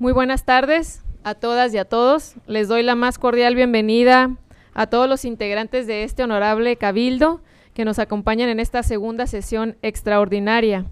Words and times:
Muy 0.00 0.12
buenas 0.12 0.44
tardes 0.44 1.02
a 1.24 1.34
todas 1.34 1.74
y 1.74 1.78
a 1.78 1.84
todos. 1.84 2.36
Les 2.46 2.68
doy 2.68 2.84
la 2.84 2.94
más 2.94 3.18
cordial 3.18 3.56
bienvenida 3.56 4.36
a 4.72 4.86
todos 4.86 5.08
los 5.08 5.24
integrantes 5.24 5.88
de 5.88 6.04
este 6.04 6.22
honorable 6.22 6.76
cabildo 6.76 7.40
que 7.74 7.84
nos 7.84 7.98
acompañan 7.98 8.48
en 8.48 8.60
esta 8.60 8.84
segunda 8.84 9.26
sesión 9.26 9.76
extraordinaria. 9.82 10.86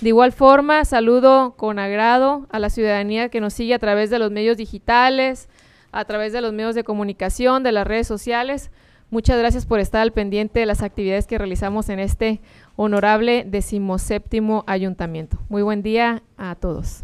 De 0.00 0.10
igual 0.10 0.30
forma, 0.30 0.84
saludo 0.84 1.54
con 1.56 1.80
agrado 1.80 2.46
a 2.52 2.60
la 2.60 2.70
ciudadanía 2.70 3.30
que 3.30 3.40
nos 3.40 3.52
sigue 3.52 3.74
a 3.74 3.80
través 3.80 4.10
de 4.10 4.20
los 4.20 4.30
medios 4.30 4.56
digitales, 4.56 5.48
a 5.90 6.04
través 6.04 6.32
de 6.32 6.40
los 6.40 6.52
medios 6.52 6.76
de 6.76 6.84
comunicación, 6.84 7.64
de 7.64 7.72
las 7.72 7.84
redes 7.84 8.06
sociales. 8.06 8.70
Muchas 9.10 9.40
gracias 9.40 9.66
por 9.66 9.80
estar 9.80 10.02
al 10.02 10.12
pendiente 10.12 10.60
de 10.60 10.66
las 10.66 10.82
actividades 10.82 11.26
que 11.26 11.36
realizamos 11.36 11.88
en 11.88 11.98
este 11.98 12.40
honorable 12.76 13.44
decimoséptimo 13.44 14.62
ayuntamiento. 14.68 15.38
Muy 15.48 15.62
buen 15.62 15.82
día 15.82 16.22
a 16.36 16.54
todos. 16.54 17.02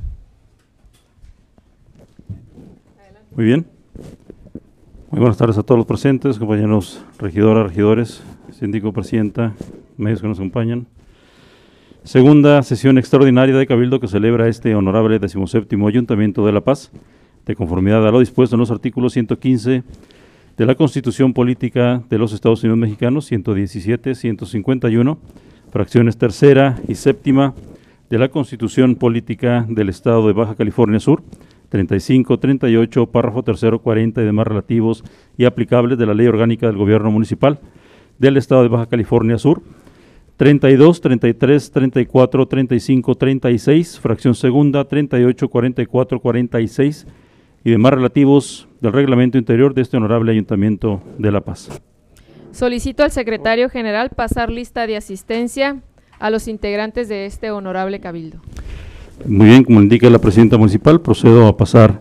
Muy 3.39 3.45
bien. 3.45 3.67
Muy 5.13 5.21
buenas 5.21 5.37
tardes 5.37 5.57
a 5.59 5.63
todos 5.63 5.79
los 5.79 5.87
presentes, 5.87 6.41
compañeros 6.41 7.05
regidoras, 7.21 7.69
regidores, 7.69 8.21
síndico, 8.51 8.93
presidenta, 8.93 9.55
medios 9.97 10.21
que 10.21 10.27
nos 10.27 10.39
acompañan. 10.39 10.89
Segunda 12.03 12.61
sesión 12.65 12.99
extraordinaria 12.99 13.55
de 13.55 13.65
Cabildo 13.69 14.01
que 14.01 14.09
celebra 14.09 14.49
este 14.49 14.75
honorable 14.75 15.21
decimoséptimo 15.21 15.87
Ayuntamiento 15.87 16.45
de 16.45 16.51
La 16.51 16.63
Paz, 16.63 16.91
de 17.47 17.55
conformidad 17.55 18.05
a 18.09 18.11
lo 18.11 18.19
dispuesto 18.19 18.57
en 18.57 18.61
los 18.61 18.73
artículos 18.73 19.13
115 19.13 19.85
de 20.57 20.67
la 20.67 20.75
Constitución 20.75 21.33
Política 21.33 22.03
de 22.11 22.19
los 22.19 22.33
Estados 22.33 22.65
Unidos 22.65 22.79
Mexicanos, 22.81 23.27
117, 23.27 24.17
151, 24.17 25.17
fracciones 25.71 26.19
tercera 26.19 26.81
y 26.89 26.97
séptima 26.97 27.55
de 28.11 28.19
la 28.19 28.31
Constitución 28.31 28.97
Política 28.97 29.65
del 29.69 29.91
Estado 29.91 30.27
de 30.27 30.33
Baja 30.33 30.57
California 30.57 30.99
Sur, 30.99 31.23
35, 31.69 32.39
38, 32.39 33.07
párrafo 33.07 33.43
tercero, 33.43 33.81
40 33.81 34.23
y 34.23 34.25
demás 34.25 34.47
relativos 34.47 35.05
y 35.37 35.45
aplicables 35.45 35.99
de 35.99 36.07
la 36.07 36.15
Ley 36.15 36.27
Orgánica 36.27 36.67
del 36.67 36.77
Gobierno 36.77 37.11
Municipal 37.11 37.59
del 38.19 38.37
Estado 38.37 38.63
de 38.63 38.69
Baja 38.69 38.87
California 38.87 39.39
Sur, 39.39 39.63
32, 40.37 41.01
33, 41.01 41.71
34, 41.73 42.47
35, 42.47 43.15
36, 43.15 44.01
fracción 44.01 44.35
segunda, 44.35 44.85
38, 44.85 45.49
44, 45.49 46.21
46 46.21 47.07
y 47.65 47.71
demás 47.71 47.93
relativos 47.93 48.69
del 48.81 48.93
reglamento 48.93 49.37
interior 49.37 49.75
de 49.75 49.83
este 49.83 49.97
honorable 49.97 50.33
Ayuntamiento 50.33 51.03
de 51.19 51.33
La 51.33 51.41
Paz. 51.41 51.83
Solicito 52.53 53.03
al 53.03 53.11
secretario 53.11 53.69
general 53.69 54.11
pasar 54.11 54.51
lista 54.51 54.87
de 54.87 54.97
asistencia 54.97 55.83
a 56.19 56.31
los 56.31 56.49
integrantes 56.49 57.09
de 57.09 57.27
este 57.27 57.51
honorable 57.51 58.01
cabildo. 58.01 58.41
Muy 59.27 59.47
bien, 59.47 59.65
como 59.65 59.81
indica 59.81 60.09
la 60.11 60.19
presidenta 60.19 60.57
municipal, 60.57 61.01
procedo 61.01 61.47
a 61.47 61.57
pasar 61.57 61.99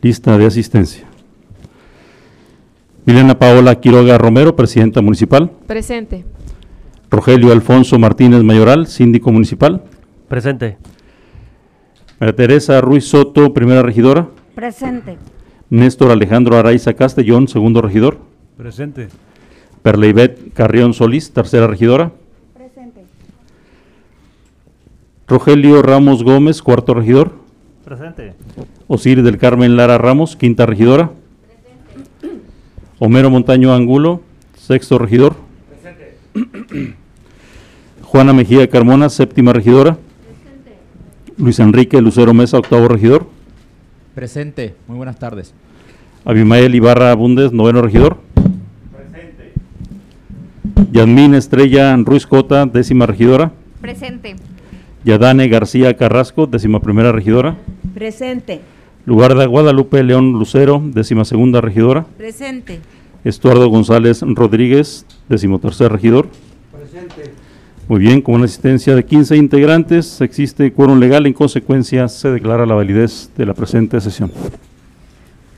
lista 0.00 0.36
de 0.38 0.46
asistencia. 0.46 1.04
Milena 3.04 3.38
Paola 3.38 3.74
Quiroga 3.80 4.16
Romero, 4.16 4.54
presidenta 4.54 5.02
municipal. 5.02 5.50
Presente. 5.66 6.24
Rogelio 7.10 7.52
Alfonso 7.52 7.98
Martínez 7.98 8.42
Mayoral, 8.42 8.86
síndico 8.86 9.32
municipal. 9.32 9.82
Presente. 10.28 10.78
María 12.20 12.36
Teresa 12.36 12.80
Ruiz 12.80 13.04
Soto, 13.04 13.52
primera 13.52 13.82
regidora. 13.82 14.28
Presente. 14.54 15.18
Néstor 15.68 16.10
Alejandro 16.10 16.56
Araiza 16.56 16.94
Castellón, 16.94 17.48
segundo 17.48 17.82
regidor. 17.82 18.18
Presente. 18.56 19.08
Perleibet 19.82 20.52
Carrión 20.54 20.94
Solís, 20.94 21.32
tercera 21.32 21.66
regidora. 21.66 22.12
Presente. 22.54 23.02
Rogelio 25.32 25.80
Ramos 25.80 26.22
Gómez, 26.22 26.60
cuarto 26.60 26.92
regidor. 26.92 27.32
Presente. 27.86 28.34
Osiris 28.86 29.24
del 29.24 29.38
Carmen 29.38 29.78
Lara 29.78 29.96
Ramos, 29.96 30.36
quinta 30.36 30.66
regidora. 30.66 31.10
Homero 32.98 33.30
Montaño 33.30 33.72
Angulo, 33.72 34.20
sexto 34.58 34.98
regidor. 34.98 35.36
Juana 38.02 38.34
Mejía 38.34 38.68
Carmona, 38.68 39.08
séptima 39.08 39.54
regidora. 39.54 39.96
Luis 41.38 41.58
Enrique 41.60 42.02
Lucero 42.02 42.34
Mesa, 42.34 42.58
octavo 42.58 42.86
regidor. 42.86 43.26
Presente. 44.14 44.74
Muy 44.86 44.98
buenas 44.98 45.18
tardes. 45.18 45.54
Abimael 46.26 46.74
Ibarra 46.74 47.14
Bundes, 47.14 47.54
noveno 47.54 47.80
regidor. 47.80 48.18
Presente. 48.94 49.52
Yasmín 50.92 51.34
Estrella 51.34 51.96
Ruiz 51.96 52.26
Cota, 52.26 52.66
décima 52.66 53.06
regidora. 53.06 53.50
Presente. 53.80 54.36
Yadane 55.04 55.48
García 55.48 55.96
Carrasco, 55.96 56.46
décima 56.46 56.80
primera 56.80 57.10
regidora. 57.10 57.56
Presente. 57.94 58.60
Lugar 59.04 59.34
de 59.34 59.46
Guadalupe 59.46 60.02
León 60.04 60.32
Lucero, 60.32 60.80
décima 60.84 61.24
segunda 61.24 61.60
regidora. 61.60 62.06
Presente. 62.16 62.80
Estuardo 63.24 63.68
González 63.68 64.22
Rodríguez, 64.22 65.04
decimotercer 65.28 65.90
regidor. 65.90 66.28
Presente. 66.70 67.32
Muy 67.88 67.98
bien, 67.98 68.22
con 68.22 68.36
una 68.36 68.44
asistencia 68.44 68.94
de 68.94 69.04
15 69.04 69.36
integrantes, 69.36 70.20
existe 70.20 70.72
quórum 70.72 71.00
legal, 71.00 71.26
en 71.26 71.32
consecuencia 71.32 72.06
se 72.06 72.30
declara 72.30 72.64
la 72.64 72.74
validez 72.74 73.30
de 73.36 73.44
la 73.44 73.54
presente 73.54 74.00
sesión. 74.00 74.30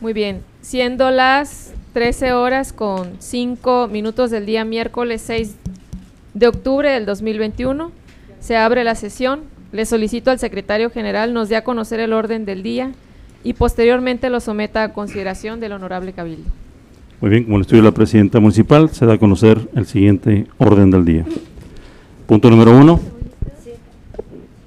Muy 0.00 0.14
bien. 0.14 0.40
Siendo 0.62 1.10
las 1.10 1.74
13 1.92 2.32
horas 2.32 2.72
con 2.72 3.12
5 3.18 3.88
minutos 3.88 4.30
del 4.30 4.46
día 4.46 4.64
miércoles 4.64 5.22
6 5.26 5.54
de 6.32 6.48
octubre 6.48 6.90
del 6.90 7.04
2021, 7.04 7.92
se 8.44 8.58
abre 8.58 8.84
la 8.84 8.94
sesión. 8.94 9.40
Le 9.72 9.86
solicito 9.86 10.30
al 10.30 10.38
secretario 10.38 10.90
general 10.90 11.32
nos 11.32 11.48
dé 11.48 11.56
a 11.56 11.64
conocer 11.64 11.98
el 11.98 12.12
orden 12.12 12.44
del 12.44 12.62
día 12.62 12.92
y 13.42 13.54
posteriormente 13.54 14.28
lo 14.28 14.38
someta 14.38 14.82
a 14.82 14.92
consideración 14.92 15.60
del 15.60 15.72
honorable 15.72 16.12
cabildo. 16.12 16.50
Muy 17.22 17.30
bien, 17.30 17.44
como 17.44 17.56
le 17.56 17.62
estudio 17.62 17.82
la 17.82 17.92
presidenta 17.92 18.40
municipal, 18.40 18.90
se 18.90 19.06
da 19.06 19.14
a 19.14 19.18
conocer 19.18 19.58
el 19.74 19.86
siguiente 19.86 20.46
orden 20.58 20.90
del 20.90 21.06
día. 21.06 21.24
Punto 22.26 22.50
número 22.50 22.78
uno. 22.78 23.00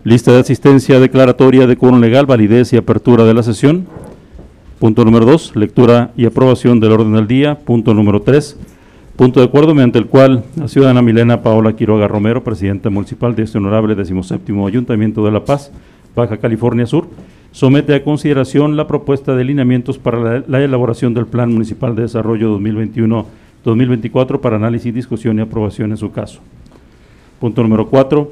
Lista 0.04 0.32
de 0.32 0.40
asistencia 0.40 1.00
declaratoria 1.00 1.68
de 1.68 1.78
quórum 1.78 2.00
legal, 2.00 2.26
validez 2.26 2.74
y 2.74 2.78
apertura 2.78 3.26
de 3.26 3.34
la 3.36 3.44
sesión. 3.44 3.86
Punto 4.80 5.06
número 5.06 5.26
dos, 5.26 5.56
lectura 5.56 6.12
y 6.18 6.26
aprobación 6.26 6.80
del 6.80 6.94
orden 6.94 7.14
del 7.14 7.28
día. 7.28 7.60
Punto 7.60 7.94
número 7.94 8.24
tres, 8.24 8.58
punto 9.18 9.40
de 9.40 9.48
acuerdo 9.48 9.74
mediante 9.74 9.98
el 9.98 10.06
cual 10.06 10.44
la 10.56 10.68
ciudadana 10.68 11.02
Milena 11.02 11.42
Paola 11.42 11.76
Quiroga 11.76 12.08
Romero, 12.08 12.44
presidenta 12.44 12.92
municipal 12.92 13.36
de 13.36 13.44
este 13.44 13.58
honorable 13.58 13.96
decimoséptimo 13.96 14.68
Ayuntamiento 14.68 15.26
de 15.26 15.32
La 15.32 15.44
Paz, 15.44 15.72
Baja 16.16 16.38
California 16.38 16.86
Sur, 16.86 17.08
somete 17.52 17.96
a 17.96 18.04
consideración 18.04 18.78
la 18.78 18.86
propuesta 18.86 19.36
de 19.36 19.44
lineamientos 19.44 19.98
para 19.98 20.20
la, 20.20 20.44
la 20.48 20.64
elaboración 20.64 21.16
del 21.16 21.26
Plan 21.26 21.52
Municipal 21.52 21.96
de 21.96 22.04
Desarrollo 22.04 22.60
2021-2024 22.60 24.40
para 24.40 24.58
análisis, 24.58 24.94
discusión 24.94 25.40
y 25.40 25.42
aprobación 25.42 25.90
en 25.90 25.98
su 25.98 26.12
caso. 26.12 26.40
Punto 27.40 27.64
número 27.64 27.88
cuatro, 27.88 28.32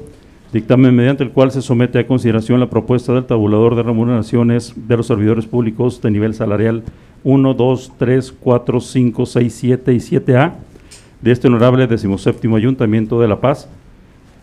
dictamen 0.52 0.94
mediante 0.94 1.24
el 1.24 1.30
cual 1.30 1.50
se 1.50 1.62
somete 1.62 1.98
a 1.98 2.06
consideración 2.06 2.60
la 2.60 2.70
propuesta 2.70 3.12
del 3.12 3.24
tabulador 3.24 3.74
de 3.74 3.82
remuneraciones 3.82 4.72
de 4.76 4.96
los 4.96 5.08
servidores 5.08 5.46
públicos 5.46 6.00
de 6.00 6.12
nivel 6.12 6.32
salarial 6.32 6.84
1, 7.24 7.54
2, 7.54 7.92
3, 7.98 8.34
4, 8.38 8.80
5, 8.80 9.26
6, 9.26 9.52
7 9.52 9.92
y 9.92 9.96
7A 9.96 10.52
de 11.26 11.32
este 11.32 11.48
honorable 11.48 11.88
decimoséptimo 11.88 12.54
Ayuntamiento 12.54 13.20
de 13.20 13.26
La 13.26 13.40
Paz, 13.40 13.68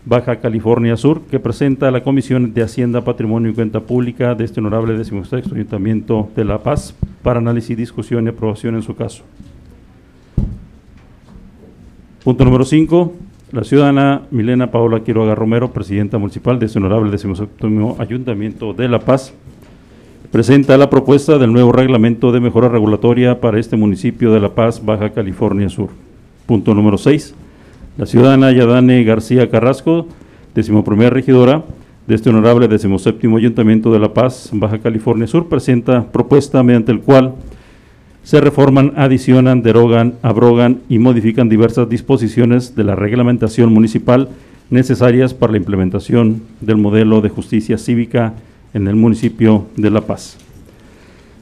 Baja 0.04 0.36
California 0.42 0.98
Sur, 0.98 1.22
que 1.22 1.40
presenta 1.40 1.88
a 1.88 1.92
la 1.92 2.04
Comisión 2.04 2.54
de 2.54 2.62
Hacienda, 2.62 3.06
Patrimonio 3.06 3.52
y 3.52 3.54
Cuenta 3.54 3.80
Pública 3.80 4.36
de 4.36 4.44
este 4.44 4.60
honorable 4.60 4.98
decimosexto 4.98 5.56
Ayuntamiento 5.56 6.30
de 6.36 6.44
La 6.44 6.58
Paz 6.58 6.94
para 7.22 7.40
análisis, 7.40 7.78
discusión 7.78 8.26
y 8.26 8.32
aprobación 8.32 8.76
en 8.76 8.82
su 8.82 8.98
caso. 8.98 9.24
Punto 12.26 12.44
número 12.44 12.66
5. 12.66 13.14
La 13.54 13.64
ciudadana 13.64 14.24
Milena 14.30 14.70
Paola 14.70 15.06
Quiroga 15.06 15.36
Romero, 15.36 15.72
presidenta 15.72 16.18
municipal 16.18 16.60
de 16.60 16.66
este 16.66 16.80
honorable 16.80 17.12
decimoséptimo 17.12 17.96
Ayuntamiento 17.98 18.74
de 18.74 18.90
La 18.90 19.00
Paz, 19.00 19.34
presenta 20.34 20.78
la 20.78 20.90
propuesta 20.90 21.38
del 21.38 21.54
nuevo 21.54 21.72
reglamento 21.72 22.34
de 22.34 22.42
mejora 22.42 22.68
regulatoria 22.68 23.40
para 23.40 23.58
este 23.58 23.78
municipio 23.78 24.34
de 24.34 24.42
La 24.42 24.50
Paz, 24.50 24.84
Baja 24.84 25.12
California 25.12 25.70
Sur. 25.70 25.92
Punto 26.46 26.74
número 26.74 26.98
6. 26.98 27.36
La 27.98 28.06
ciudadana 28.06 28.52
Yadane 28.52 29.04
García 29.04 29.50
Carrasco, 29.50 30.08
decimoprimera 30.54 31.10
regidora 31.10 31.64
de 32.06 32.16
este 32.16 32.30
honorable 32.30 32.68
decimoséptimo 32.68 33.38
Ayuntamiento 33.38 33.94
de 33.94 34.00
La 34.00 34.14
Paz, 34.14 34.50
Baja 34.52 34.80
California 34.80 35.26
Sur, 35.26 35.48
presenta 35.48 36.12
propuesta 36.12 36.62
mediante 36.62 36.92
el 36.92 37.00
cual 37.00 37.36
se 38.24 38.42
reforman, 38.42 38.94
adicionan, 38.98 39.62
derogan, 39.62 40.16
abrogan 40.22 40.82
y 40.90 41.00
modifican 41.00 41.48
diversas 41.48 41.88
disposiciones 41.88 42.76
de 42.76 42.84
la 42.84 42.96
reglamentación 42.96 43.72
municipal 43.72 44.30
necesarias 44.70 45.34
para 45.34 45.52
la 45.52 45.60
implementación 45.60 46.42
del 46.60 46.78
modelo 46.78 47.22
de 47.22 47.30
justicia 47.30 47.78
cívica 47.78 48.34
en 48.74 48.88
el 48.88 48.96
municipio 48.96 49.68
de 49.78 49.90
La 49.90 50.02
Paz. 50.02 50.38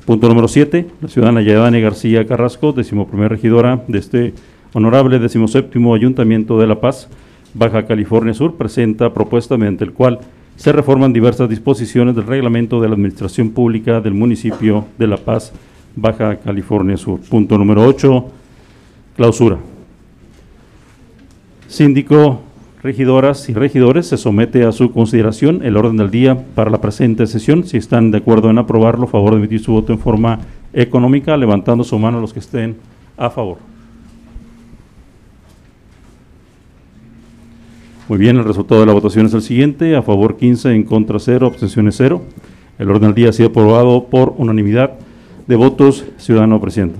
Punto 0.05 0.27
número 0.27 0.47
7. 0.47 0.87
La 1.01 1.07
ciudadana 1.07 1.41
Yadane 1.41 1.81
García 1.81 2.27
Carrasco, 2.27 2.73
decimoprimera 2.73 3.29
regidora 3.29 3.83
de 3.87 3.99
este 3.99 4.33
honorable 4.73 5.19
decimoséptimo 5.19 5.93
Ayuntamiento 5.93 6.59
de 6.59 6.67
La 6.67 6.79
Paz, 6.79 7.09
Baja 7.53 7.85
California 7.85 8.33
Sur, 8.33 8.55
presenta 8.55 9.13
propuesta 9.13 9.57
mediante 9.57 9.83
el 9.83 9.93
cual 9.93 10.19
se 10.55 10.71
reforman 10.71 11.13
diversas 11.13 11.49
disposiciones 11.49 12.15
del 12.15 12.27
reglamento 12.27 12.79
de 12.79 12.87
la 12.87 12.93
Administración 12.93 13.49
Pública 13.49 13.99
del 13.99 14.13
municipio 14.13 14.85
de 14.97 15.07
La 15.07 15.17
Paz, 15.17 15.51
Baja 15.95 16.37
California 16.37 16.97
Sur. 16.97 17.19
Punto 17.21 17.57
número 17.57 17.83
8, 17.83 18.25
clausura. 19.15 19.57
Síndico, 21.67 22.41
regidoras 22.83 23.49
y 23.49 23.53
regidores, 23.53 24.07
se 24.07 24.17
somete 24.17 24.63
a 24.63 24.71
su 24.71 24.91
consideración 24.91 25.61
el 25.63 25.77
orden 25.77 25.97
del 25.97 26.11
día 26.11 26.37
para 26.53 26.69
la 26.69 26.81
presente 26.81 27.27
sesión. 27.27 27.63
Si 27.65 27.77
están 27.77 28.11
de 28.11 28.19
acuerdo 28.19 28.49
en 28.49 28.57
aprobarlo, 28.57 29.07
favor 29.07 29.31
de 29.31 29.37
emitir 29.37 29.61
su 29.61 29.71
voto 29.71 29.93
en 29.93 29.99
forma 29.99 30.39
económica, 30.73 31.35
levantando 31.37 31.83
su 31.83 31.97
mano 31.97 32.19
los 32.19 32.33
que 32.33 32.39
estén 32.39 32.77
a 33.17 33.29
favor. 33.29 33.70
Muy 38.11 38.17
bien, 38.17 38.35
el 38.35 38.43
resultado 38.43 38.81
de 38.81 38.87
la 38.87 38.91
votación 38.91 39.27
es 39.27 39.33
el 39.33 39.41
siguiente. 39.41 39.95
A 39.95 40.01
favor 40.01 40.35
15, 40.35 40.69
en 40.71 40.83
contra 40.83 41.17
0, 41.17 41.47
abstenciones 41.47 41.95
0. 41.97 42.21
El 42.77 42.89
orden 42.89 43.03
del 43.03 43.13
día 43.13 43.29
ha 43.29 43.31
sido 43.31 43.47
aprobado 43.47 44.07
por 44.07 44.35
unanimidad 44.37 44.95
de 45.47 45.55
votos. 45.55 46.03
Ciudadano 46.17 46.59
Presidenta. 46.59 46.99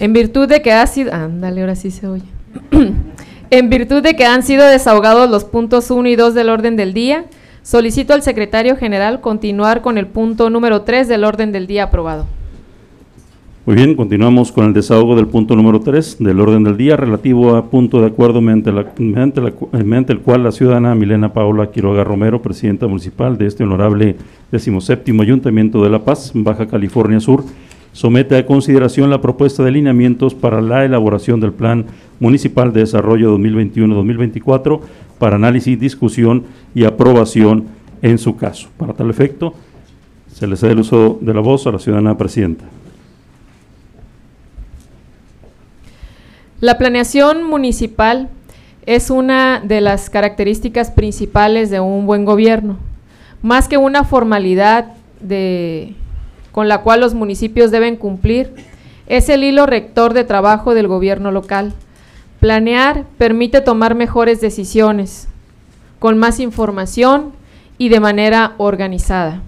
En 0.00 0.12
virtud 0.12 0.48
de 0.48 0.60
que 0.60 0.72
ha 0.72 0.84
sido... 0.88 1.14
Ándale, 1.14 1.60
ahora 1.60 1.76
sí 1.76 1.92
se 1.92 2.08
oye. 2.08 2.24
en 3.50 3.70
virtud 3.70 4.02
de 4.02 4.16
que 4.16 4.26
han 4.26 4.42
sido 4.42 4.66
desahogados 4.66 5.30
los 5.30 5.44
puntos 5.44 5.92
1 5.92 6.08
y 6.08 6.16
2 6.16 6.34
del 6.34 6.48
orden 6.48 6.74
del 6.74 6.94
día, 6.94 7.26
solicito 7.62 8.12
al 8.12 8.22
secretario 8.22 8.76
general 8.76 9.20
continuar 9.20 9.82
con 9.82 9.98
el 9.98 10.08
punto 10.08 10.50
número 10.50 10.82
3 10.82 11.06
del 11.06 11.22
orden 11.22 11.52
del 11.52 11.68
día 11.68 11.84
aprobado. 11.84 12.26
Muy 13.66 13.76
bien, 13.76 13.94
continuamos 13.94 14.52
con 14.52 14.66
el 14.66 14.74
desahogo 14.74 15.16
del 15.16 15.26
punto 15.26 15.56
número 15.56 15.80
3 15.80 16.18
del 16.20 16.38
orden 16.38 16.64
del 16.64 16.76
día 16.76 16.98
relativo 16.98 17.56
a 17.56 17.64
punto 17.70 17.98
de 18.00 18.08
acuerdo 18.08 18.42
mediante, 18.42 18.70
la- 18.72 18.92
mediante 18.98 19.40
mediante 19.72 20.12
el 20.12 20.20
cual 20.20 20.42
la 20.44 20.52
ciudadana 20.52 20.94
Milena 20.94 21.32
Paola 21.32 21.70
Quiroga 21.70 22.04
Romero, 22.04 22.42
presidenta 22.42 22.86
municipal 22.86 23.38
de 23.38 23.46
este 23.46 23.64
honorable 23.64 24.16
17 24.52 25.12
Ayuntamiento 25.22 25.82
de 25.82 25.88
La 25.88 26.04
Paz, 26.04 26.32
Baja 26.34 26.66
California 26.66 27.20
Sur, 27.20 27.42
somete 27.92 28.36
a 28.36 28.44
consideración 28.44 29.08
la 29.08 29.22
propuesta 29.22 29.62
de 29.64 29.70
lineamientos 29.70 30.34
para 30.34 30.60
la 30.60 30.84
elaboración 30.84 31.40
del 31.40 31.52
Plan 31.52 31.86
Municipal 32.20 32.70
de 32.70 32.80
Desarrollo 32.80 33.38
2021-2024 33.38 34.80
para 35.18 35.36
análisis, 35.36 35.80
discusión 35.80 36.42
y 36.74 36.84
aprobación 36.84 37.64
en 38.02 38.18
su 38.18 38.36
caso. 38.36 38.68
Para 38.76 38.92
tal 38.92 39.08
efecto, 39.08 39.54
se 40.30 40.46
le 40.46 40.56
cede 40.56 40.72
el 40.72 40.80
uso 40.80 41.18
de 41.22 41.32
la 41.32 41.40
voz 41.40 41.66
a 41.66 41.72
la 41.72 41.78
ciudadana 41.78 42.18
presidenta. 42.18 42.66
La 46.60 46.78
planeación 46.78 47.42
municipal 47.42 48.28
es 48.86 49.10
una 49.10 49.60
de 49.60 49.80
las 49.80 50.08
características 50.08 50.90
principales 50.90 51.68
de 51.68 51.80
un 51.80 52.06
buen 52.06 52.24
gobierno. 52.24 52.78
Más 53.42 53.66
que 53.66 53.76
una 53.76 54.04
formalidad 54.04 54.92
con 56.52 56.68
la 56.68 56.82
cual 56.82 57.00
los 57.00 57.14
municipios 57.14 57.70
deben 57.70 57.96
cumplir, 57.96 58.54
es 59.06 59.28
el 59.28 59.42
hilo 59.42 59.66
rector 59.66 60.14
de 60.14 60.24
trabajo 60.24 60.74
del 60.74 60.86
gobierno 60.86 61.32
local. 61.32 61.72
Planear 62.40 63.04
permite 63.18 63.60
tomar 63.60 63.94
mejores 63.94 64.40
decisiones, 64.40 65.28
con 65.98 66.18
más 66.18 66.38
información 66.40 67.32
y 67.78 67.88
de 67.88 68.00
manera 68.00 68.52
organizada, 68.58 69.42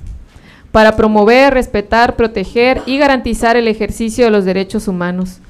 para 0.73 0.97
promover, 0.97 1.55
respetar, 1.55 2.17
proteger 2.17 2.83
y 2.85 2.99
garantizar 2.99 3.57
el 3.57 3.69
ejercicio 3.69 4.25
de 4.25 4.31
los 4.31 4.45
derechos 4.45 4.89
humanos 4.89 5.41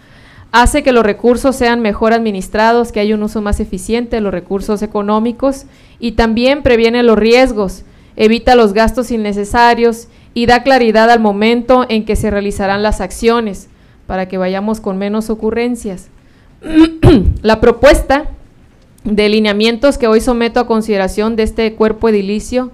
hace 0.53 0.83
que 0.83 0.93
los 0.93 1.05
recursos 1.05 1.57
sean 1.57 1.81
mejor 1.81 2.13
administrados, 2.13 2.93
que 2.93 3.01
haya 3.01 3.15
un 3.15 3.23
uso 3.23 3.43
más 3.43 3.61
eficiente 3.61 4.17
de 4.17 4.23
los 4.23 4.33
recursos 4.33 4.83
económicos 4.83 5.67
y 5.99 6.13
también 6.13 6.63
previene 6.63 7.03
los 7.03 7.19
riesgos, 7.19 7.85
evita 8.17 8.55
los 8.55 8.73
gastos 8.73 9.11
innecesarios 9.11 10.09
y 10.35 10.47
da 10.47 10.63
claridad 10.63 11.11
al 11.11 11.21
momento 11.21 11.87
en 11.89 12.05
que 12.05 12.17
se 12.17 12.31
realizarán 12.31 12.83
las 12.83 13.01
acciones 13.01 13.69
para 14.07 14.29
que 14.29 14.39
vayamos 14.39 14.81
con 14.81 14.99
menos 14.99 15.31
ocurrencias. 15.31 16.09
La 17.43 17.61
propuesta 17.61 18.29
de 19.05 19.29
lineamientos 19.29 19.99
que 19.99 20.09
hoy 20.09 20.21
someto 20.21 20.61
a 20.61 20.67
consideración 20.67 21.37
de 21.37 21.45
este 21.45 21.75
cuerpo 21.75 22.09
edilicio 22.09 22.73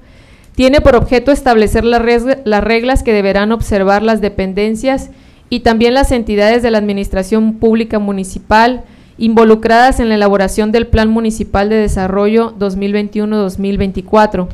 tiene 0.55 0.81
por 0.81 0.97
objeto 0.97 1.33
establecer 1.33 1.85
las, 1.85 2.03
reglas 2.03 3.03
que 3.03 3.13
deberán 3.13 3.53
observar 3.53 4.03
las 4.03 4.21
dependencias 4.21 5.11
y 5.53 5.61
también 5.61 5.93
las 5.93 6.13
entidades 6.13 6.63
de 6.63 6.71
la 6.71 6.79
Administración 6.79 7.59
Pública 7.59 7.99
Municipal 7.99 8.85
involucradas 9.19 10.01
en 10.01 10.09
la 10.09 10.15
elaboración 10.15 10.73
del 10.73 10.87
Plan 10.87 11.11
Municipal 11.11 11.69
de 11.69 11.77
Desarrollo 11.77 12.55
2021-2024, 12.59 14.49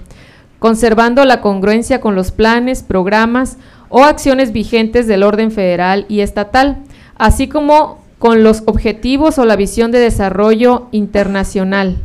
conservando 0.58 1.24
la 1.24 1.40
congruencia 1.40 2.00
con 2.00 2.16
los 2.16 2.32
planes, 2.32 2.82
programas 2.82 3.58
o 3.90 4.02
acciones 4.02 4.50
vigentes 4.50 5.06
del 5.06 5.22
orden 5.22 5.52
federal 5.52 6.04
y 6.08 6.18
estatal, 6.18 6.78
así 7.16 7.46
como 7.46 8.00
con 8.18 8.42
los 8.42 8.64
objetivos 8.66 9.38
o 9.38 9.44
la 9.44 9.54
visión 9.54 9.92
de 9.92 10.00
desarrollo 10.00 10.88
internacional. 10.90 11.96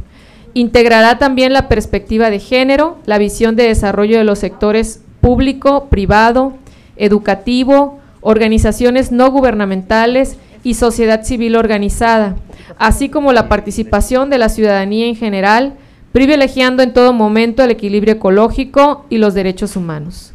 Integrará 0.54 1.18
también 1.18 1.52
la 1.52 1.68
perspectiva 1.68 2.30
de 2.30 2.38
género, 2.38 3.00
la 3.08 3.18
visión 3.18 3.56
de 3.56 3.70
desarrollo 3.70 4.20
de 4.20 4.24
los 4.24 4.38
sectores 4.38 5.02
público, 5.20 5.86
privado, 5.86 6.54
educativo, 6.96 8.03
organizaciones 8.24 9.12
no 9.12 9.30
gubernamentales 9.30 10.38
y 10.64 10.74
sociedad 10.76 11.24
civil 11.24 11.56
organizada, 11.56 12.36
así 12.78 13.10
como 13.10 13.34
la 13.34 13.50
participación 13.50 14.30
de 14.30 14.38
la 14.38 14.50
ciudadanía 14.50 15.06
en 15.06 15.16
general, 15.16 15.74
privilegiando 16.12 16.84
en 16.84 16.94
todo 16.94 17.12
momento 17.14 17.64
el 17.64 17.72
equilibrio 17.72 18.14
ecológico 18.14 19.06
y 19.10 19.18
los 19.18 19.34
derechos 19.34 19.76
humanos. 19.76 20.34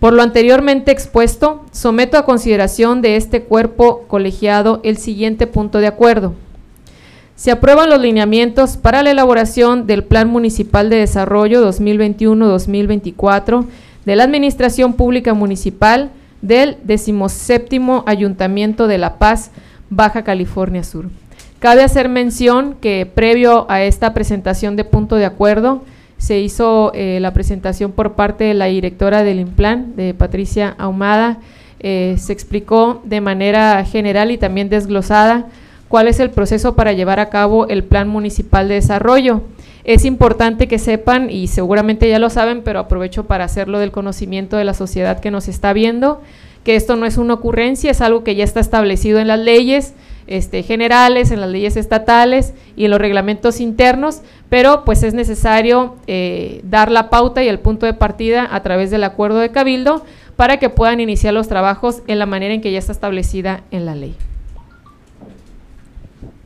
Por 0.00 0.12
lo 0.12 0.22
anteriormente 0.22 0.92
expuesto, 0.92 1.64
someto 1.72 2.16
a 2.18 2.24
consideración 2.24 3.02
de 3.02 3.16
este 3.16 3.42
cuerpo 3.42 4.04
colegiado 4.06 4.80
el 4.84 4.96
siguiente 4.96 5.46
punto 5.48 5.78
de 5.78 5.88
acuerdo. 5.88 6.34
Se 7.34 7.50
aprueban 7.50 7.90
los 7.90 8.00
lineamientos 8.00 8.76
para 8.76 9.02
la 9.02 9.10
elaboración 9.10 9.86
del 9.86 10.04
Plan 10.04 10.28
Municipal 10.28 10.88
de 10.88 10.96
Desarrollo 10.96 11.68
2021-2024 11.68 13.66
de 14.04 14.16
la 14.16 14.24
Administración 14.24 14.94
Pública 14.94 15.34
Municipal 15.34 16.10
del 16.42 16.76
17 16.84 17.80
Ayuntamiento 18.06 18.86
de 18.86 18.98
La 18.98 19.18
Paz, 19.18 19.50
Baja 19.90 20.22
California 20.22 20.84
Sur. 20.84 21.06
Cabe 21.58 21.82
hacer 21.82 22.08
mención 22.08 22.76
que 22.80 23.04
previo 23.06 23.66
a 23.68 23.82
esta 23.82 24.14
presentación 24.14 24.76
de 24.76 24.84
punto 24.84 25.16
de 25.16 25.24
acuerdo, 25.24 25.82
se 26.18 26.40
hizo 26.40 26.92
eh, 26.94 27.18
la 27.20 27.32
presentación 27.32 27.92
por 27.92 28.14
parte 28.14 28.44
de 28.44 28.54
la 28.54 28.66
directora 28.66 29.22
del 29.22 29.40
IMPLAN, 29.40 29.96
de 29.96 30.14
Patricia 30.14 30.74
Ahumada. 30.78 31.38
Eh, 31.80 32.16
se 32.18 32.32
explicó 32.32 33.00
de 33.04 33.20
manera 33.20 33.84
general 33.84 34.32
y 34.32 34.38
también 34.38 34.68
desglosada 34.68 35.46
cuál 35.86 36.08
es 36.08 36.18
el 36.18 36.30
proceso 36.30 36.74
para 36.74 36.92
llevar 36.92 37.20
a 37.20 37.30
cabo 37.30 37.68
el 37.68 37.84
Plan 37.84 38.08
Municipal 38.08 38.68
de 38.68 38.74
Desarrollo. 38.74 39.42
Es 39.88 40.04
importante 40.04 40.68
que 40.68 40.78
sepan, 40.78 41.30
y 41.30 41.46
seguramente 41.46 42.10
ya 42.10 42.18
lo 42.18 42.28
saben, 42.28 42.60
pero 42.62 42.78
aprovecho 42.78 43.24
para 43.24 43.44
hacerlo 43.44 43.78
del 43.78 43.90
conocimiento 43.90 44.58
de 44.58 44.64
la 44.64 44.74
sociedad 44.74 45.18
que 45.18 45.30
nos 45.30 45.48
está 45.48 45.72
viendo, 45.72 46.20
que 46.62 46.76
esto 46.76 46.94
no 46.96 47.06
es 47.06 47.16
una 47.16 47.32
ocurrencia, 47.32 47.90
es 47.90 48.02
algo 48.02 48.22
que 48.22 48.34
ya 48.34 48.44
está 48.44 48.60
establecido 48.60 49.18
en 49.18 49.28
las 49.28 49.38
leyes 49.38 49.94
este, 50.26 50.62
generales, 50.62 51.30
en 51.30 51.40
las 51.40 51.48
leyes 51.48 51.78
estatales 51.78 52.52
y 52.76 52.84
en 52.84 52.90
los 52.90 53.00
reglamentos 53.00 53.60
internos, 53.60 54.20
pero 54.50 54.84
pues 54.84 55.02
es 55.02 55.14
necesario 55.14 55.96
eh, 56.06 56.60
dar 56.64 56.90
la 56.90 57.08
pauta 57.08 57.42
y 57.42 57.48
el 57.48 57.58
punto 57.58 57.86
de 57.86 57.94
partida 57.94 58.46
a 58.50 58.62
través 58.62 58.90
del 58.90 59.04
acuerdo 59.04 59.38
de 59.38 59.52
cabildo 59.52 60.04
para 60.36 60.58
que 60.58 60.68
puedan 60.68 61.00
iniciar 61.00 61.32
los 61.32 61.48
trabajos 61.48 62.02
en 62.08 62.18
la 62.18 62.26
manera 62.26 62.52
en 62.52 62.60
que 62.60 62.72
ya 62.72 62.78
está 62.78 62.92
establecida 62.92 63.62
en 63.70 63.86
la 63.86 63.94
ley. 63.94 64.14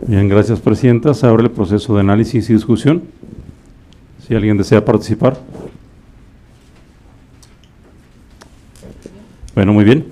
Bien, 0.06 0.28
gracias, 0.28 0.60
Presidenta. 0.60 1.12
Se 1.12 1.26
abre 1.26 1.42
el 1.42 1.50
proceso 1.50 1.94
de 1.94 2.00
análisis 2.02 2.48
y 2.48 2.54
discusión. 2.54 3.02
Si 4.32 4.36
alguien 4.36 4.56
desea 4.56 4.82
participar. 4.82 5.36
Bueno, 9.54 9.74
muy 9.74 9.84
bien. 9.84 10.06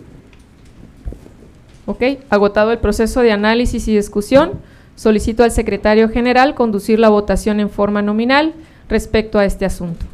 Ok, 1.86 2.02
agotado 2.28 2.70
el 2.70 2.80
proceso 2.80 3.22
de 3.22 3.32
análisis 3.32 3.88
y 3.88 3.96
discusión, 3.96 4.50
solicito 4.94 5.42
al 5.42 5.52
secretario 5.52 6.10
general 6.10 6.54
conducir 6.54 6.98
la 6.98 7.08
votación 7.08 7.60
en 7.60 7.70
forma 7.70 8.02
nominal 8.02 8.52
respecto 8.90 9.38
a 9.38 9.46
este 9.46 9.64
asunto. 9.64 10.04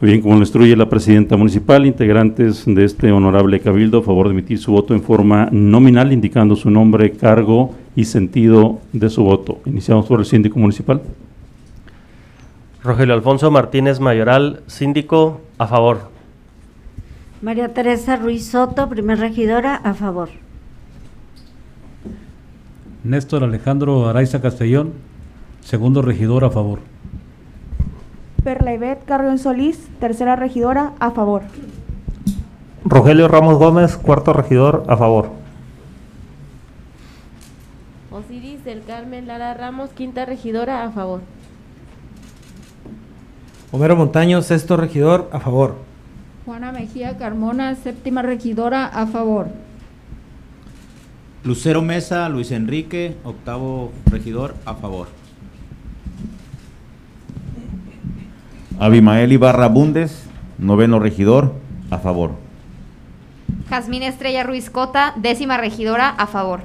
Muy 0.00 0.12
bien, 0.12 0.22
como 0.22 0.36
lo 0.36 0.40
instruye 0.40 0.74
la 0.74 0.88
Presidenta 0.88 1.36
Municipal, 1.36 1.84
integrantes 1.84 2.64
de 2.64 2.82
este 2.82 3.12
honorable 3.12 3.60
cabildo, 3.60 3.98
a 3.98 4.02
favor 4.02 4.28
de 4.28 4.32
emitir 4.32 4.56
su 4.56 4.72
voto 4.72 4.94
en 4.94 5.02
forma 5.02 5.50
nominal, 5.52 6.14
indicando 6.14 6.56
su 6.56 6.70
nombre, 6.70 7.12
cargo 7.12 7.74
y 7.94 8.06
sentido 8.06 8.78
de 8.94 9.10
su 9.10 9.22
voto. 9.22 9.58
Iniciamos 9.66 10.06
por 10.06 10.18
el 10.18 10.24
síndico 10.24 10.58
municipal. 10.58 11.02
Rogelio 12.82 13.14
Alfonso 13.14 13.50
Martínez 13.50 13.98
Mayoral, 13.98 14.62
síndico, 14.68 15.40
a 15.58 15.66
favor. 15.66 16.10
María 17.42 17.74
Teresa 17.74 18.16
Ruiz 18.16 18.46
Soto, 18.46 18.88
primer 18.88 19.18
regidora, 19.18 19.74
a 19.76 19.94
favor. 19.94 20.28
Néstor 23.02 23.42
Alejandro 23.42 24.08
Araiza 24.08 24.40
Castellón, 24.40 24.92
segundo 25.60 26.02
regidor 26.02 26.44
a 26.44 26.50
favor. 26.50 26.80
Perla 28.44 28.72
Ivette 28.74 29.04
Carrión 29.04 29.38
Solís, 29.38 29.88
tercera 29.98 30.36
regidora, 30.36 30.92
a 31.00 31.10
favor. 31.10 31.42
Rogelio 32.84 33.26
Ramos 33.26 33.58
Gómez, 33.58 33.96
cuarto 33.96 34.32
regidor, 34.32 34.84
a 34.88 34.96
favor. 34.96 35.30
Osiris 38.12 38.64
del 38.64 38.84
Carmen 38.84 39.26
Lara 39.26 39.54
Ramos, 39.54 39.90
quinta 39.90 40.24
regidora, 40.24 40.84
a 40.84 40.90
favor. 40.90 41.20
Homero 43.70 43.96
Montaño, 43.96 44.40
sexto 44.40 44.78
regidor, 44.78 45.28
a 45.30 45.40
favor. 45.40 45.76
Juana 46.46 46.72
Mejía 46.72 47.18
Carmona, 47.18 47.74
séptima 47.74 48.22
regidora, 48.22 48.86
a 48.86 49.06
favor. 49.06 49.48
Lucero 51.44 51.82
Mesa, 51.82 52.28
Luis 52.30 52.50
Enrique, 52.50 53.16
octavo 53.24 53.92
regidor, 54.06 54.54
a 54.64 54.74
favor. 54.74 55.08
Abimael 58.80 59.32
Ibarra 59.32 59.68
Bundes, 59.68 60.22
noveno 60.56 60.98
regidor, 60.98 61.52
a 61.90 61.98
favor. 61.98 62.30
Jazmín 63.68 64.02
Estrella 64.02 64.44
Ruiz 64.44 64.70
Cota, 64.70 65.12
décima 65.16 65.58
regidora, 65.58 66.08
a 66.08 66.26
favor. 66.26 66.60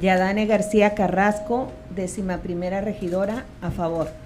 Yadane 0.00 0.46
García 0.46 0.94
Carrasco, 0.94 1.72
décima 1.94 2.38
primera 2.38 2.80
regidora, 2.80 3.46
a 3.60 3.70
favor. 3.72 4.21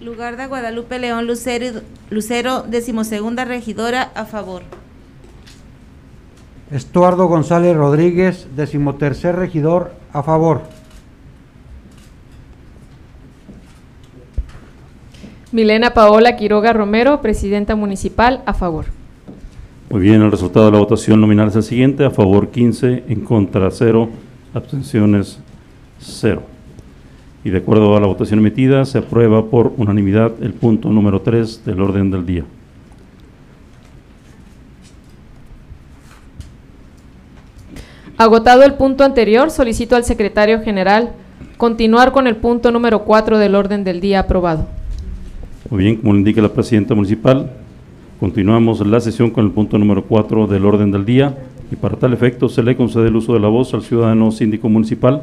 Lugarda 0.00 0.46
Guadalupe 0.46 0.98
León 0.98 1.26
Lucero, 1.26 1.82
Lucero, 2.08 2.62
decimosegunda 2.62 3.44
regidora, 3.44 4.10
a 4.14 4.24
favor. 4.24 4.62
Estuardo 6.70 7.26
González 7.26 7.76
Rodríguez, 7.76 8.48
decimotercer 8.56 9.36
regidor, 9.36 9.92
a 10.14 10.22
favor. 10.22 10.62
Milena 15.52 15.92
Paola 15.92 16.36
Quiroga 16.36 16.72
Romero, 16.72 17.20
presidenta 17.20 17.76
municipal, 17.76 18.42
a 18.46 18.54
favor. 18.54 18.86
Muy 19.90 20.00
bien, 20.00 20.22
el 20.22 20.30
resultado 20.30 20.66
de 20.66 20.72
la 20.72 20.78
votación 20.78 21.20
nominal 21.20 21.48
es 21.48 21.56
el 21.56 21.62
siguiente. 21.62 22.06
A 22.06 22.10
favor 22.10 22.48
15, 22.48 23.04
en 23.08 23.20
contra 23.20 23.70
0, 23.70 24.08
abstenciones 24.54 25.40
0. 25.98 26.42
Y 27.42 27.50
de 27.50 27.58
acuerdo 27.58 27.96
a 27.96 28.00
la 28.00 28.06
votación 28.06 28.40
emitida, 28.40 28.84
se 28.84 28.98
aprueba 28.98 29.46
por 29.46 29.72
unanimidad 29.76 30.32
el 30.42 30.52
punto 30.52 30.90
número 30.90 31.22
3 31.22 31.64
del 31.64 31.80
orden 31.80 32.10
del 32.10 32.26
día. 32.26 32.44
Agotado 38.18 38.64
el 38.64 38.74
punto 38.74 39.02
anterior, 39.02 39.50
solicito 39.50 39.96
al 39.96 40.04
secretario 40.04 40.60
general 40.60 41.12
continuar 41.56 42.12
con 42.12 42.26
el 42.26 42.36
punto 42.36 42.70
número 42.70 43.04
4 43.04 43.38
del 43.38 43.54
orden 43.54 43.82
del 43.82 44.00
día 44.00 44.20
aprobado. 44.20 44.66
Muy 45.70 45.84
bien, 45.84 45.96
como 45.96 46.12
lo 46.12 46.18
indica 46.18 46.42
la 46.42 46.52
presidenta 46.52 46.94
municipal, 46.94 47.50
continuamos 48.18 48.86
la 48.86 49.00
sesión 49.00 49.30
con 49.30 49.46
el 49.46 49.52
punto 49.52 49.78
número 49.78 50.04
4 50.04 50.46
del 50.46 50.66
orden 50.66 50.90
del 50.90 51.06
día 51.06 51.34
y 51.70 51.76
para 51.76 51.96
tal 51.96 52.12
efecto 52.12 52.48
se 52.48 52.62
le 52.62 52.76
concede 52.76 53.08
el 53.08 53.16
uso 53.16 53.32
de 53.32 53.40
la 53.40 53.48
voz 53.48 53.72
al 53.74 53.82
ciudadano 53.82 54.30
síndico 54.30 54.68
municipal 54.68 55.22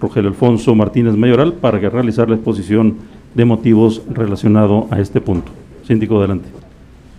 Rogelio 0.00 0.30
Alfonso 0.30 0.74
Martínez 0.74 1.14
Mayoral 1.14 1.54
para 1.54 1.80
que 1.80 1.88
realizar 1.88 2.28
la 2.28 2.36
exposición 2.36 2.96
de 3.34 3.44
motivos 3.44 4.02
relacionado 4.10 4.86
a 4.90 5.00
este 5.00 5.20
punto. 5.20 5.52
Síndico, 5.86 6.18
adelante. 6.18 6.48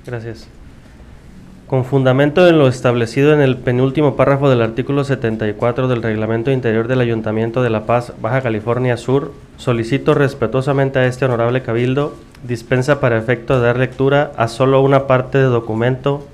Gracias. 0.05 0.48
Con 1.67 1.84
fundamento 1.84 2.48
en 2.48 2.60
lo 2.60 2.67
establecido 2.67 3.34
en 3.34 3.41
el 3.41 3.58
penúltimo 3.58 4.15
párrafo 4.15 4.50
del 4.50 4.62
artículo 4.62 5.03
74 5.03 5.88
del 5.88 6.03
Reglamento 6.03 6.51
Interior 6.51 6.88
del 6.88 7.01
Ayuntamiento 7.01 7.63
de 7.63 7.72
La 7.72 7.88
Paz, 7.88 8.13
Baja 8.22 8.41
California 8.41 8.98
Sur, 8.98 9.32
solicito 9.58 10.13
respetuosamente 10.13 11.00
a 11.00 11.08
este 11.08 11.25
honorable 11.25 11.63
cabildo 11.63 12.13
dispensa 12.48 13.00
para 13.00 13.17
efecto 13.17 13.60
de 13.60 13.65
dar 13.65 13.77
lectura 13.77 14.32
a 14.38 14.48
solo 14.48 14.82
una 14.82 15.08
parte 15.08 15.39
de 15.39 15.46
documento, 15.46 16.27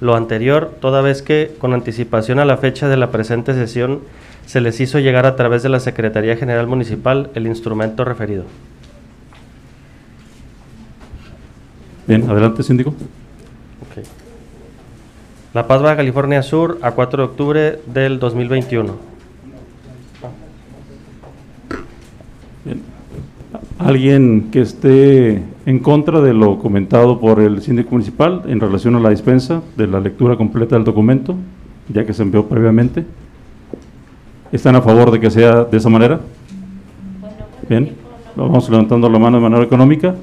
lo 0.00 0.14
anterior, 0.14 0.76
toda 0.80 1.00
vez 1.00 1.22
que, 1.22 1.54
con 1.58 1.72
anticipación 1.72 2.38
a 2.38 2.44
la 2.44 2.58
fecha 2.58 2.88
de 2.88 2.96
la 2.96 3.10
presente 3.10 3.54
sesión, 3.54 4.00
se 4.44 4.60
les 4.60 4.80
hizo 4.80 4.98
llegar 4.98 5.26
a 5.26 5.36
través 5.36 5.62
de 5.62 5.68
la 5.68 5.80
Secretaría 5.80 6.36
General 6.36 6.66
Municipal 6.66 7.30
el 7.34 7.46
instrumento 7.46 8.04
referido. 8.04 8.44
Bien, 12.06 12.28
adelante, 12.30 12.62
síndico. 12.62 12.94
La 15.52 15.66
Paz, 15.66 15.80
Baja 15.80 15.96
California 15.96 16.42
Sur, 16.42 16.78
a 16.82 16.90
4 16.90 17.22
de 17.22 17.28
octubre 17.30 17.80
del 17.86 18.18
2021. 18.18 19.15
¿Alguien 23.78 24.50
que 24.50 24.62
esté 24.62 25.42
en 25.66 25.78
contra 25.80 26.22
de 26.22 26.32
lo 26.32 26.58
comentado 26.58 27.20
por 27.20 27.40
el 27.40 27.60
síndico 27.60 27.90
municipal 27.90 28.42
en 28.46 28.58
relación 28.58 28.96
a 28.96 29.00
la 29.00 29.10
dispensa 29.10 29.60
de 29.76 29.86
la 29.86 30.00
lectura 30.00 30.36
completa 30.36 30.76
del 30.76 30.84
documento, 30.84 31.36
ya 31.88 32.06
que 32.06 32.14
se 32.14 32.22
envió 32.22 32.46
previamente? 32.46 33.04
¿Están 34.50 34.76
a 34.76 34.80
favor 34.80 35.10
de 35.10 35.20
que 35.20 35.30
sea 35.30 35.64
de 35.64 35.76
esa 35.76 35.90
manera? 35.90 36.20
Bien, 37.68 37.92
vamos 38.34 38.68
levantando 38.70 39.10
la 39.10 39.18
mano 39.18 39.36
de 39.36 39.42
manera 39.42 39.62
económica. 39.62 40.14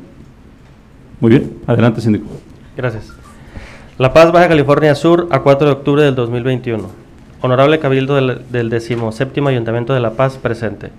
Muy 1.20 1.30
bien, 1.30 1.54
adelante, 1.68 2.02
síndico. 2.02 2.26
Gracias. 2.76 3.14
La 4.00 4.14
Paz, 4.14 4.32
Baja 4.32 4.48
California 4.48 4.96
Sur, 4.96 5.28
a 5.30 5.42
4 5.42 5.68
de 5.68 5.74
octubre 5.74 6.02
del 6.02 6.16
2021. 6.16 6.90
Honorable 7.42 7.78
Cabildo 7.78 8.16
del, 8.16 8.42
del 8.50 8.72
17 8.72 9.42
Ayuntamiento 9.48 9.94
de 9.94 10.00
La 10.00 10.14
Paz, 10.14 10.38
presente. 10.38 10.90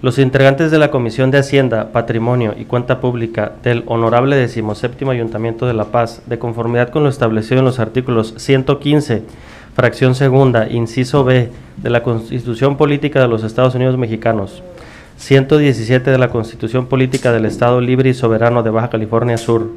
Los 0.00 0.20
integrantes 0.20 0.70
de 0.70 0.78
la 0.78 0.92
Comisión 0.92 1.32
de 1.32 1.38
Hacienda, 1.38 1.90
Patrimonio 1.90 2.54
y 2.56 2.66
Cuenta 2.66 3.00
Pública 3.00 3.50
del 3.64 3.82
Honorable 3.86 4.38
17 4.38 5.10
Ayuntamiento 5.10 5.66
de 5.66 5.74
La 5.74 5.86
Paz, 5.86 6.22
de 6.26 6.38
conformidad 6.38 6.90
con 6.90 7.02
lo 7.02 7.08
establecido 7.08 7.58
en 7.58 7.64
los 7.64 7.80
artículos 7.80 8.32
115, 8.36 9.24
fracción 9.74 10.14
segunda, 10.14 10.68
inciso 10.70 11.24
B, 11.24 11.50
de 11.78 11.90
la 11.90 12.04
Constitución 12.04 12.76
Política 12.76 13.20
de 13.20 13.26
los 13.26 13.42
Estados 13.42 13.74
Unidos 13.74 13.98
Mexicanos, 13.98 14.62
117 15.16 16.12
de 16.12 16.18
la 16.18 16.30
Constitución 16.30 16.86
Política 16.86 17.32
del 17.32 17.44
Estado 17.44 17.80
Libre 17.80 18.10
y 18.10 18.14
Soberano 18.14 18.62
de 18.62 18.70
Baja 18.70 18.90
California 18.90 19.36
Sur, 19.36 19.68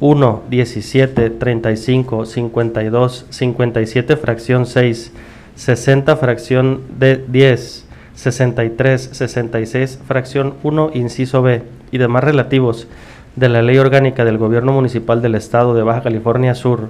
1, 0.00 0.42
17, 0.48 1.28
35, 1.28 2.24
52, 2.24 3.26
57, 3.28 4.16
fracción 4.16 4.64
6, 4.64 5.12
60, 5.54 6.16
fracción 6.16 6.80
de 6.98 7.22
10, 7.28 7.85
63, 8.16 9.10
66, 9.12 10.00
fracción 10.06 10.54
1, 10.62 10.90
inciso 10.94 11.42
B, 11.42 11.62
y 11.92 11.98
demás 11.98 12.24
relativos 12.24 12.88
de 13.36 13.48
la 13.48 13.62
Ley 13.62 13.78
Orgánica 13.78 14.24
del 14.24 14.38
Gobierno 14.38 14.72
Municipal 14.72 15.22
del 15.22 15.34
Estado 15.34 15.74
de 15.74 15.82
Baja 15.82 16.02
California 16.02 16.54
Sur, 16.54 16.88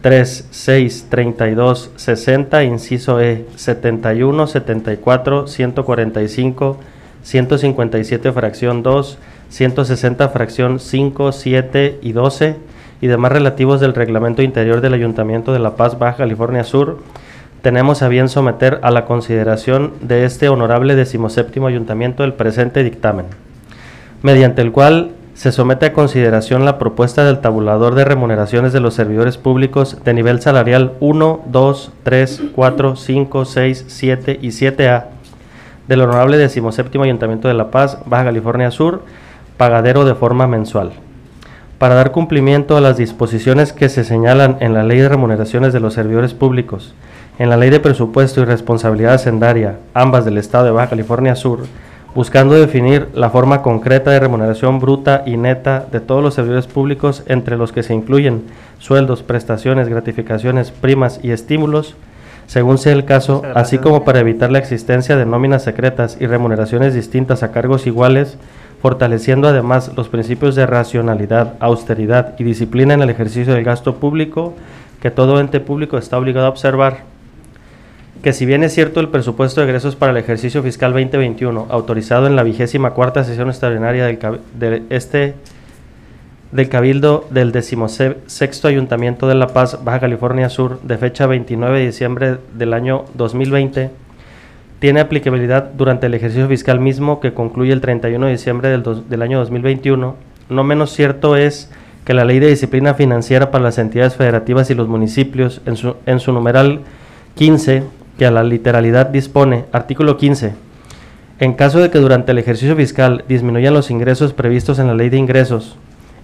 3, 0.00 0.48
6, 0.50 1.06
32, 1.10 1.90
60, 1.96 2.62
inciso 2.62 3.20
E, 3.20 3.44
71, 3.56 4.46
74, 4.46 5.48
145, 5.48 6.78
157, 7.22 8.32
fracción 8.32 8.82
2, 8.84 9.18
160, 9.48 10.28
fracción 10.28 10.78
5, 10.78 11.32
7 11.32 11.98
y 12.00 12.12
12, 12.12 12.56
y 13.00 13.06
demás 13.08 13.32
relativos 13.32 13.80
del 13.80 13.94
Reglamento 13.94 14.42
Interior 14.42 14.80
del 14.80 14.94
Ayuntamiento 14.94 15.52
de 15.52 15.58
La 15.58 15.74
Paz, 15.74 15.98
Baja 15.98 16.18
California 16.18 16.62
Sur, 16.62 16.98
tenemos 17.62 18.02
a 18.02 18.08
bien 18.08 18.28
someter 18.28 18.80
a 18.82 18.90
la 18.90 19.04
consideración 19.04 19.92
de 20.00 20.24
este 20.24 20.48
honorable 20.48 20.94
decimoséptimo 20.94 21.66
ayuntamiento 21.66 22.24
el 22.24 22.34
presente 22.34 22.84
dictamen, 22.84 23.26
mediante 24.22 24.62
el 24.62 24.72
cual 24.72 25.12
se 25.34 25.52
somete 25.52 25.86
a 25.86 25.92
consideración 25.92 26.64
la 26.64 26.78
propuesta 26.78 27.24
del 27.24 27.38
tabulador 27.38 27.94
de 27.94 28.04
remuneraciones 28.04 28.72
de 28.72 28.80
los 28.80 28.94
servidores 28.94 29.38
públicos 29.38 29.98
de 30.04 30.12
nivel 30.12 30.40
salarial 30.40 30.94
1, 30.98 31.42
2, 31.46 31.92
3, 32.02 32.42
4, 32.54 32.96
5, 32.96 33.44
6, 33.44 33.84
7 33.86 34.38
y 34.42 34.48
7A 34.48 35.04
del 35.86 36.00
honorable 36.02 36.38
decimoséptimo 36.38 37.04
ayuntamiento 37.04 37.48
de 37.48 37.54
La 37.54 37.70
Paz, 37.70 37.98
Baja 38.04 38.24
California 38.24 38.70
Sur, 38.70 39.04
pagadero 39.56 40.04
de 40.04 40.14
forma 40.14 40.46
mensual. 40.46 40.92
Para 41.78 41.94
dar 41.94 42.10
cumplimiento 42.10 42.76
a 42.76 42.80
las 42.80 42.96
disposiciones 42.96 43.72
que 43.72 43.88
se 43.88 44.02
señalan 44.02 44.56
en 44.58 44.74
la 44.74 44.82
Ley 44.82 44.98
de 44.98 45.08
Remuneraciones 45.08 45.72
de 45.72 45.78
los 45.78 45.94
Servidores 45.94 46.34
Públicos, 46.34 46.94
en 47.38 47.48
la 47.48 47.56
Ley 47.56 47.70
de 47.70 47.78
Presupuesto 47.78 48.40
y 48.40 48.44
Responsabilidad 48.44 49.14
Hacendaria, 49.14 49.76
ambas 49.94 50.24
del 50.24 50.38
Estado 50.38 50.64
de 50.64 50.70
Baja 50.72 50.90
California 50.90 51.36
Sur, 51.36 51.60
buscando 52.14 52.54
definir 52.54 53.08
la 53.14 53.30
forma 53.30 53.62
concreta 53.62 54.10
de 54.10 54.18
remuneración 54.18 54.80
bruta 54.80 55.22
y 55.24 55.36
neta 55.36 55.86
de 55.92 56.00
todos 56.00 56.20
los 56.22 56.34
servidores 56.34 56.66
públicos, 56.66 57.22
entre 57.26 57.56
los 57.56 57.70
que 57.70 57.84
se 57.84 57.94
incluyen 57.94 58.42
sueldos, 58.78 59.22
prestaciones, 59.22 59.88
gratificaciones, 59.88 60.72
primas 60.72 61.20
y 61.22 61.30
estímulos, 61.30 61.94
según 62.46 62.76
sea 62.78 62.92
el 62.92 63.04
caso, 63.04 63.42
así 63.54 63.78
como 63.78 64.04
para 64.04 64.18
evitar 64.18 64.50
la 64.50 64.58
existencia 64.58 65.16
de 65.16 65.26
nóminas 65.26 65.62
secretas 65.62 66.16
y 66.18 66.26
remuneraciones 66.26 66.92
distintas 66.92 67.44
a 67.44 67.52
cargos 67.52 67.86
iguales, 67.86 68.36
fortaleciendo 68.82 69.46
además 69.46 69.92
los 69.96 70.08
principios 70.08 70.56
de 70.56 70.66
racionalidad, 70.66 71.54
austeridad 71.60 72.34
y 72.38 72.44
disciplina 72.44 72.94
en 72.94 73.02
el 73.02 73.10
ejercicio 73.10 73.54
del 73.54 73.64
gasto 73.64 73.96
público 73.96 74.54
que 75.00 75.10
todo 75.12 75.38
ente 75.38 75.60
público 75.60 75.98
está 75.98 76.18
obligado 76.18 76.46
a 76.46 76.50
observar 76.50 77.17
que 78.22 78.32
si 78.32 78.46
bien 78.46 78.64
es 78.64 78.74
cierto 78.74 79.00
el 79.00 79.08
presupuesto 79.08 79.60
de 79.60 79.68
egresos 79.68 79.96
para 79.96 80.12
el 80.12 80.18
ejercicio 80.18 80.62
fiscal 80.62 80.92
2021, 80.92 81.66
autorizado 81.70 82.26
en 82.26 82.36
la 82.36 82.42
vigésima 82.42 82.90
cuarta 82.90 83.24
sesión 83.24 83.48
extraordinaria 83.48 84.06
del, 84.06 84.18
de 84.58 84.82
este 84.90 85.34
del 86.50 86.68
Cabildo 86.68 87.26
del 87.30 87.52
decimosexto 87.52 88.68
Ayuntamiento 88.68 89.28
de 89.28 89.34
La 89.34 89.48
Paz, 89.48 89.84
Baja 89.84 90.00
California 90.00 90.48
Sur, 90.48 90.80
de 90.82 90.96
fecha 90.96 91.26
29 91.26 91.78
de 91.78 91.86
diciembre 91.86 92.38
del 92.54 92.72
año 92.72 93.04
2020, 93.14 93.90
tiene 94.78 95.00
aplicabilidad 95.00 95.72
durante 95.74 96.06
el 96.06 96.14
ejercicio 96.14 96.48
fiscal 96.48 96.80
mismo 96.80 97.20
que 97.20 97.34
concluye 97.34 97.72
el 97.72 97.80
31 97.80 98.26
de 98.26 98.32
diciembre 98.32 98.68
del, 98.70 98.82
del 99.08 99.22
año 99.22 99.38
2021. 99.40 100.16
No 100.48 100.64
menos 100.64 100.92
cierto 100.92 101.36
es 101.36 101.70
que 102.04 102.14
la 102.14 102.24
Ley 102.24 102.38
de 102.38 102.48
Disciplina 102.48 102.94
Financiera 102.94 103.50
para 103.50 103.64
las 103.64 103.76
entidades 103.76 104.16
federativas 104.16 104.70
y 104.70 104.74
los 104.74 104.88
municipios, 104.88 105.60
en 105.66 105.76
su, 105.76 105.96
en 106.06 106.20
su 106.20 106.32
numeral 106.32 106.80
15, 107.34 107.82
que 108.18 108.26
a 108.26 108.30
la 108.30 108.42
literalidad 108.42 109.06
dispone, 109.06 109.64
artículo 109.72 110.16
15, 110.16 110.54
en 111.38 111.54
caso 111.54 111.78
de 111.78 111.90
que 111.90 111.98
durante 111.98 112.32
el 112.32 112.38
ejercicio 112.38 112.74
fiscal 112.74 113.24
disminuyan 113.28 113.72
los 113.72 113.90
ingresos 113.90 114.32
previstos 114.32 114.80
en 114.80 114.88
la 114.88 114.94
Ley 114.94 115.08
de 115.08 115.18
Ingresos 115.18 115.76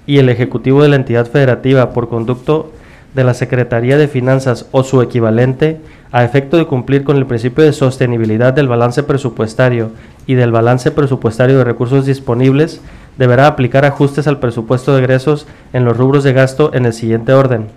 y 0.06 0.18
el 0.18 0.28
Ejecutivo 0.28 0.82
de 0.82 0.88
la 0.88 0.96
entidad 0.96 1.26
federativa 1.26 1.90
por 1.92 2.08
conducto 2.08 2.72
de 3.14 3.22
la 3.22 3.32
Secretaría 3.32 3.96
de 3.96 4.08
Finanzas 4.08 4.66
o 4.72 4.82
su 4.82 5.00
equivalente, 5.00 5.80
a 6.10 6.24
efecto 6.24 6.56
de 6.56 6.66
cumplir 6.66 7.04
con 7.04 7.16
el 7.16 7.26
principio 7.26 7.62
de 7.62 7.72
sostenibilidad 7.72 8.52
del 8.52 8.66
balance 8.66 9.04
presupuestario 9.04 9.90
y 10.26 10.34
del 10.34 10.50
balance 10.50 10.90
presupuestario 10.90 11.58
de 11.58 11.64
recursos 11.64 12.06
disponibles, 12.06 12.80
deberá 13.16 13.46
aplicar 13.46 13.84
ajustes 13.84 14.26
al 14.26 14.40
presupuesto 14.40 14.92
de 14.92 14.98
egresos 14.98 15.46
en 15.72 15.84
los 15.84 15.96
rubros 15.96 16.24
de 16.24 16.32
gasto 16.32 16.74
en 16.74 16.86
el 16.86 16.92
siguiente 16.92 17.32
orden. 17.32 17.68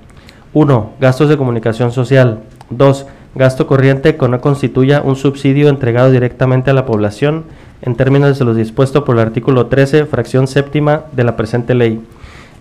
1. 0.53 0.93
Gastos 0.99 1.29
de 1.29 1.37
comunicación 1.37 1.91
social. 1.91 2.39
2. 2.71 3.05
Gasto 3.37 3.67
corriente 3.67 4.15
que 4.15 4.27
no 4.27 4.41
constituya 4.41 5.03
un 5.03 5.15
subsidio 5.15 5.69
entregado 5.69 6.09
directamente 6.09 6.71
a 6.71 6.73
la 6.73 6.87
población 6.87 7.43
en 7.83 7.93
términos 7.93 8.39
de 8.39 8.45
lo 8.45 8.55
dispuesto 8.55 9.05
por 9.05 9.15
el 9.15 9.21
artículo 9.21 9.67
13, 9.67 10.07
fracción 10.07 10.47
séptima 10.47 11.03
de 11.11 11.23
la 11.23 11.35
presente 11.35 11.75
ley. 11.75 12.01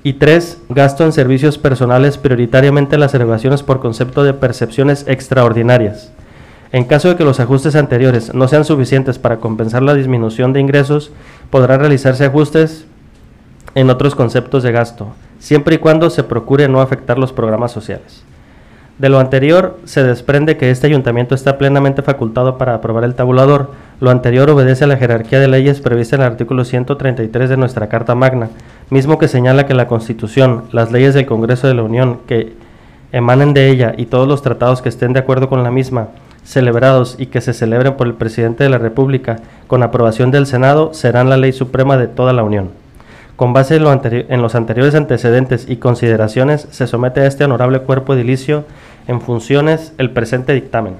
Y 0.02 0.12
3. 0.12 0.64
Gasto 0.68 1.04
en 1.06 1.12
servicios 1.12 1.56
personales, 1.56 2.18
prioritariamente 2.18 2.98
las 2.98 3.14
erogaciones 3.14 3.62
por 3.62 3.80
concepto 3.80 4.22
de 4.22 4.34
percepciones 4.34 5.06
extraordinarias. 5.08 6.12
En 6.72 6.84
caso 6.84 7.08
de 7.08 7.16
que 7.16 7.24
los 7.24 7.40
ajustes 7.40 7.74
anteriores 7.74 8.34
no 8.34 8.46
sean 8.46 8.66
suficientes 8.66 9.18
para 9.18 9.38
compensar 9.38 9.82
la 9.82 9.94
disminución 9.94 10.52
de 10.52 10.60
ingresos, 10.60 11.10
podrán 11.48 11.80
realizarse 11.80 12.26
ajustes 12.26 12.84
en 13.74 13.88
otros 13.88 14.14
conceptos 14.14 14.62
de 14.62 14.72
gasto, 14.72 15.08
siempre 15.38 15.76
y 15.76 15.78
cuando 15.78 16.10
se 16.10 16.22
procure 16.22 16.68
no 16.68 16.82
afectar 16.82 17.18
los 17.18 17.32
programas 17.32 17.72
sociales. 17.72 18.25
De 18.98 19.10
lo 19.10 19.18
anterior, 19.18 19.78
se 19.84 20.02
desprende 20.02 20.56
que 20.56 20.70
este 20.70 20.86
ayuntamiento 20.86 21.34
está 21.34 21.58
plenamente 21.58 22.00
facultado 22.00 22.56
para 22.56 22.74
aprobar 22.74 23.04
el 23.04 23.14
tabulador. 23.14 23.70
Lo 24.00 24.10
anterior 24.10 24.48
obedece 24.48 24.84
a 24.84 24.86
la 24.86 24.96
jerarquía 24.96 25.38
de 25.38 25.48
leyes 25.48 25.80
prevista 25.80 26.16
en 26.16 26.22
el 26.22 26.28
artículo 26.28 26.64
133 26.64 27.50
de 27.50 27.58
nuestra 27.58 27.90
Carta 27.90 28.14
Magna, 28.14 28.48
mismo 28.88 29.18
que 29.18 29.28
señala 29.28 29.66
que 29.66 29.74
la 29.74 29.86
Constitución, 29.86 30.64
las 30.72 30.92
leyes 30.92 31.12
del 31.12 31.26
Congreso 31.26 31.68
de 31.68 31.74
la 31.74 31.82
Unión 31.82 32.20
que 32.26 32.54
emanen 33.12 33.52
de 33.52 33.68
ella 33.68 33.92
y 33.98 34.06
todos 34.06 34.26
los 34.26 34.40
tratados 34.40 34.80
que 34.80 34.88
estén 34.88 35.12
de 35.12 35.20
acuerdo 35.20 35.50
con 35.50 35.62
la 35.62 35.70
misma, 35.70 36.08
celebrados 36.42 37.16
y 37.18 37.26
que 37.26 37.42
se 37.42 37.52
celebren 37.52 37.98
por 37.98 38.06
el 38.06 38.14
Presidente 38.14 38.64
de 38.64 38.70
la 38.70 38.78
República 38.78 39.36
con 39.66 39.82
aprobación 39.82 40.30
del 40.30 40.46
Senado, 40.46 40.94
serán 40.94 41.28
la 41.28 41.36
ley 41.36 41.52
suprema 41.52 41.98
de 41.98 42.08
toda 42.08 42.32
la 42.32 42.44
Unión. 42.44 42.85
Con 43.36 43.52
base 43.52 43.76
en, 43.76 43.84
lo 43.84 43.92
en 43.92 44.42
los 44.42 44.54
anteriores 44.54 44.94
antecedentes 44.94 45.68
y 45.68 45.76
consideraciones, 45.76 46.68
se 46.70 46.86
somete 46.86 47.20
a 47.20 47.26
este 47.26 47.44
honorable 47.44 47.80
cuerpo 47.80 48.14
edilicio 48.14 48.64
en 49.06 49.20
funciones 49.20 49.92
el 49.98 50.10
presente 50.10 50.54
dictamen. 50.54 50.94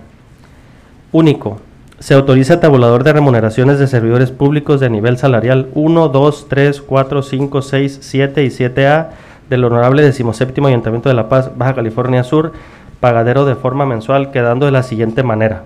Único. 1.13 1.59
Se 1.99 2.13
autoriza 2.13 2.61
tabulador 2.61 3.05
de 3.05 3.15
remuneraciones 3.15 3.79
de 3.79 3.87
servidores 3.87 4.31
públicos 4.31 4.81
de 4.81 4.91
nivel 4.91 5.17
salarial 5.17 5.69
1, 5.73 6.09
2, 6.11 6.47
3, 6.49 6.83
4, 6.83 7.23
5, 7.23 7.63
6, 7.63 7.99
7 8.03 8.45
y 8.45 8.49
7A 8.49 9.09
del 9.49 9.65
Honorable 9.65 10.03
17 10.03 10.61
Ayuntamiento 10.67 11.09
de 11.09 11.15
La 11.15 11.31
Paz, 11.31 11.53
Baja 11.57 11.75
California 11.75 12.23
Sur, 12.23 12.53
pagadero 13.01 13.47
de 13.47 13.55
forma 13.55 13.87
mensual, 13.87 14.31
quedando 14.31 14.67
de 14.67 14.73
la 14.73 14.83
siguiente 14.83 15.23
manera. 15.23 15.65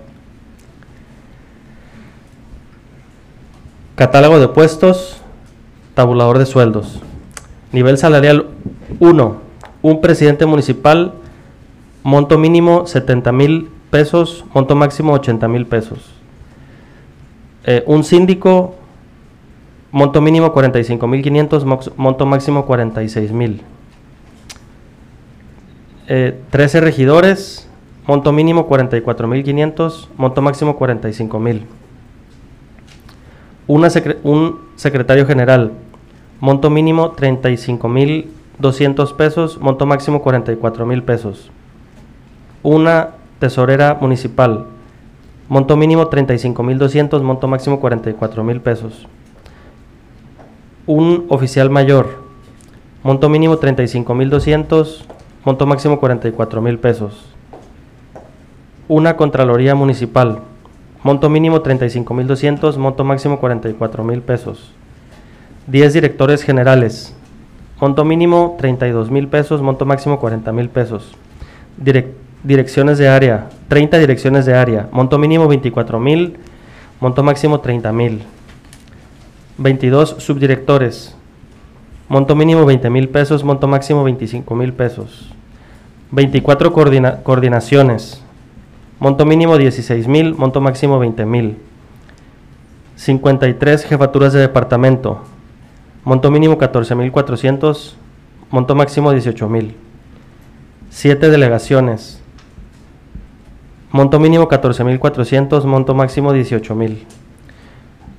Catálogo 3.95 4.39
de 4.39 4.47
puestos, 4.47 5.20
tabulador 5.93 6.37
de 6.39 6.45
sueldos. 6.45 7.01
Nivel 7.71 7.97
salarial 7.97 8.47
1. 8.99 9.35
Un 9.81 10.01
presidente 10.01 10.45
municipal, 10.45 11.13
monto 12.03 12.37
mínimo 12.37 12.85
70 12.85 13.31
mil 13.31 13.69
pesos, 13.89 14.45
monto 14.53 14.75
máximo 14.75 15.13
80 15.13 15.47
mil 15.47 15.65
pesos. 15.65 15.99
Eh, 17.65 17.83
un 17.87 18.03
síndico, 18.03 18.75
monto 19.91 20.21
mínimo 20.21 20.51
45 20.51 21.07
mil 21.07 21.21
500, 21.23 21.65
mox- 21.65 21.91
monto 21.97 22.25
máximo 22.25 22.65
46 22.65 23.31
mil. 23.31 23.61
Eh, 26.07 26.39
13 26.49 26.81
regidores, 26.81 27.67
monto 28.07 28.31
mínimo 28.31 28.65
44 28.67 29.27
mil 29.27 29.43
500, 29.43 30.09
monto 30.17 30.41
máximo 30.41 30.75
45 30.75 31.39
mil. 31.39 31.65
Una 33.71 33.87
un 34.23 34.59
secretario 34.75 35.25
general, 35.25 35.71
monto 36.41 36.69
mínimo 36.69 37.11
35 37.11 37.87
mil 37.87 38.29
200 38.59 39.13
pesos, 39.13 39.61
monto 39.61 39.85
máximo 39.85 40.21
44 40.21 40.85
mil 40.85 41.03
pesos. 41.03 41.49
Una 42.63 43.11
tesorera 43.39 43.97
municipal, 44.01 44.65
monto 45.47 45.77
mínimo 45.77 46.09
35 46.09 46.61
mil 46.63 46.79
200, 46.79 47.23
monto 47.23 47.47
máximo 47.47 47.79
44 47.79 48.43
mil 48.43 48.59
pesos. 48.59 49.07
Un 50.85 51.27
oficial 51.29 51.69
mayor, 51.69 52.25
monto 53.03 53.29
mínimo 53.29 53.55
35 53.55 54.13
mil 54.13 54.29
200, 54.29 55.05
monto 55.45 55.65
máximo 55.65 55.97
44 56.01 56.61
mil 56.61 56.77
pesos. 56.77 57.23
Una 58.89 59.15
Contraloría 59.15 59.75
Municipal, 59.75 60.41
monto 61.03 61.29
mínimo 61.29 61.61
35 61.61 62.13
mil 62.13 62.27
200, 62.27 62.77
monto 62.77 63.03
máximo 63.03 63.39
44 63.39 64.03
mil 64.03 64.21
pesos. 64.21 64.71
10 65.67 65.93
directores 65.93 66.43
generales, 66.43 67.15
monto 67.79 68.03
mínimo 68.05 68.55
32 68.59 69.09
mil 69.09 69.27
pesos, 69.27 69.61
monto 69.61 69.85
máximo 69.85 70.19
40 70.19 70.51
mil 70.51 70.69
pesos. 70.69 71.11
Direc- 71.83 72.13
direcciones 72.43 72.97
de 72.97 73.07
área, 73.07 73.47
30 73.67 73.97
direcciones 73.97 74.45
de 74.45 74.55
área, 74.55 74.87
monto 74.91 75.17
mínimo 75.17 75.47
24 75.47 75.99
mil, 75.99 76.37
monto 76.99 77.23
máximo 77.23 77.59
30 77.59 77.91
mil. 77.93 78.21
22 79.57 80.15
subdirectores, 80.19 81.15
monto 82.09 82.35
mínimo 82.35 82.65
20 82.65 82.89
mil 82.89 83.09
pesos, 83.09 83.43
monto 83.43 83.67
máximo 83.67 84.03
25 84.03 84.55
mil 84.55 84.73
pesos. 84.73 85.29
24 86.11 86.73
coordina- 86.73 87.17
coordinaciones, 87.23 88.20
monto 89.01 89.25
mínimo 89.25 89.57
16 89.57 90.07
mil, 90.07 90.35
monto 90.35 90.61
máximo 90.61 90.99
20 90.99 91.25
mil. 91.25 91.57
53 92.97 93.83
jefaturas 93.85 94.31
de 94.31 94.39
departamento, 94.41 95.23
monto 96.03 96.29
mínimo 96.29 96.59
14 96.59 96.93
mil 96.93 97.11
400, 97.11 97.97
monto 98.51 98.75
máximo 98.75 99.11
18 99.11 99.49
mil. 99.49 99.73
7 100.91 101.31
delegaciones, 101.31 102.21
monto 103.91 104.19
mínimo 104.19 104.47
14 104.47 104.83
mil 104.83 104.99
400, 104.99 105.65
monto 105.65 105.95
máximo 105.95 106.31
18 106.31 106.75
mil. 106.75 107.03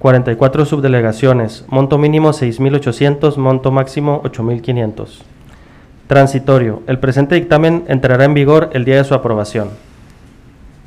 44 0.01 0.65
subdelegaciones, 0.65 1.65
monto 1.69 1.97
mínimo 1.97 2.31
6.800, 2.31 3.37
monto 3.37 3.71
máximo 3.71 4.21
8.500. 4.25 5.23
Transitorio. 6.09 6.83
El 6.89 6.99
presente 6.99 7.37
dictamen 7.37 7.85
entrará 7.87 8.25
en 8.25 8.35
vigor 8.35 8.71
el 8.73 8.85
día 8.85 8.97
de 8.97 9.05
su 9.05 9.15
aprobación. 9.15 9.92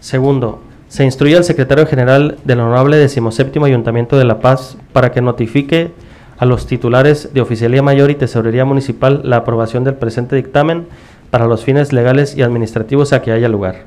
Segundo, 0.05 0.59
se 0.87 1.03
instruye 1.03 1.35
al 1.35 1.43
secretario 1.43 1.87
general 1.87 2.37
del 2.45 2.59
Honorable 2.59 2.99
17 2.99 3.59
Ayuntamiento 3.65 4.17
de 4.17 4.23
La 4.23 4.39
Paz 4.39 4.77
para 4.93 5.11
que 5.11 5.19
notifique 5.19 5.93
a 6.37 6.45
los 6.45 6.67
titulares 6.67 7.33
de 7.33 7.41
Oficialía 7.41 7.81
Mayor 7.81 8.11
y 8.11 8.15
Tesorería 8.15 8.65
Municipal 8.65 9.21
la 9.23 9.37
aprobación 9.37 9.83
del 9.83 9.95
presente 9.95 10.35
dictamen 10.35 10.85
para 11.31 11.47
los 11.47 11.63
fines 11.63 11.91
legales 11.91 12.37
y 12.37 12.43
administrativos 12.43 13.13
a 13.13 13.23
que 13.23 13.31
haya 13.31 13.49
lugar. 13.49 13.85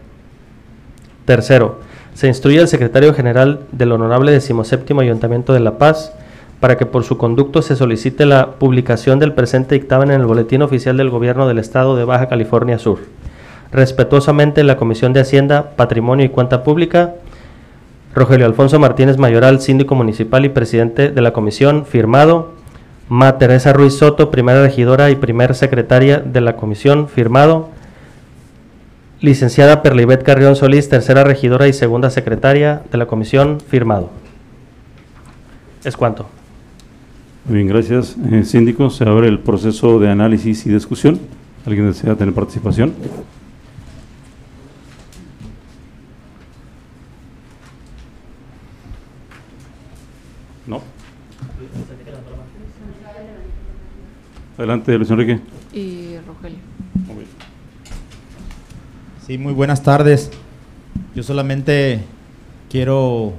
Tercero, 1.25 1.79
se 2.15 2.27
instruye 2.27 2.59
al 2.59 2.67
secretario 2.67 3.15
general 3.15 3.61
del 3.71 3.93
Honorable 3.93 4.33
17 4.33 4.93
Ayuntamiento 5.01 5.53
de 5.53 5.61
La 5.61 5.79
Paz 5.79 6.13
para 6.59 6.77
que 6.77 6.85
por 6.85 7.05
su 7.05 7.17
conducto 7.17 7.63
se 7.63 7.77
solicite 7.77 8.27
la 8.27 8.55
publicación 8.55 9.21
del 9.21 9.35
presente 9.35 9.77
dictamen 9.77 10.11
en 10.11 10.21
el 10.23 10.27
Boletín 10.27 10.63
Oficial 10.63 10.97
del 10.97 11.11
Gobierno 11.11 11.47
del 11.47 11.61
Estado 11.61 11.95
de 11.95 12.03
Baja 12.03 12.27
California 12.27 12.81
Sur. 12.81 12.99
Respetuosamente, 13.73 14.65
la 14.65 14.77
Comisión 14.77 15.13
de 15.13 15.21
Hacienda, 15.21 15.71
Patrimonio 15.77 16.25
y 16.25 16.31
Cuenta 16.31 16.65
Pública, 16.65 17.15
Rogelio 18.15 18.47
Alfonso 18.47 18.79
Martínez 18.79 19.19
Mayoral, 19.19 19.61
síndico 19.61 19.95
municipal 19.95 20.45
y 20.45 20.49
presidente 20.49 21.11
de 21.11 21.21
la 21.21 21.33
comisión, 21.33 21.85
firmado. 21.85 22.53
Ma 23.09 23.39
Teresa 23.39 23.73
Ruiz 23.73 23.95
Soto, 23.95 24.31
primera 24.31 24.63
regidora 24.63 25.11
y 25.11 25.17
primer 25.17 25.55
secretaria 25.55 26.19
de 26.19 26.41
la 26.41 26.57
comisión, 26.57 27.09
firmado. 27.09 27.69
Licenciada 29.21 29.83
Perlibet 29.83 30.23
Carrión 30.23 30.57
Solís, 30.57 30.89
tercera 30.89 31.25
regidora 31.25 31.69
y 31.69 31.73
segunda 31.73 32.11
secretaria 32.11 32.83
de 32.91 32.99
la 32.99 33.07
comisión, 33.07 33.59
firmado. 33.61 34.11
Es 35.85 35.97
cuanto. 35.97 36.27
Muy 37.47 37.57
bien, 37.57 37.69
gracias. 37.69 38.17
Eh, 38.31 38.45
síndico, 38.45 38.91
se 38.91 39.05
abre 39.05 39.27
el 39.27 39.39
proceso 39.39 39.99
de 39.99 40.11
análisis 40.11 40.67
y 40.67 40.71
discusión. 40.71 41.19
¿Alguien 41.65 41.87
desea 41.87 42.15
tener 42.15 42.35
participación? 42.35 42.93
No. 50.67 50.83
Adelante, 54.59 54.99
Luis 54.99 55.09
Enrique. 55.09 55.39
Y 55.73 56.17
Rogelio. 56.27 56.59
Sí, 59.25 59.39
muy 59.39 59.53
buenas 59.53 59.85
tardes. 59.85 60.33
Yo 61.15 61.23
solamente 61.23 62.01
quiero 62.69 63.35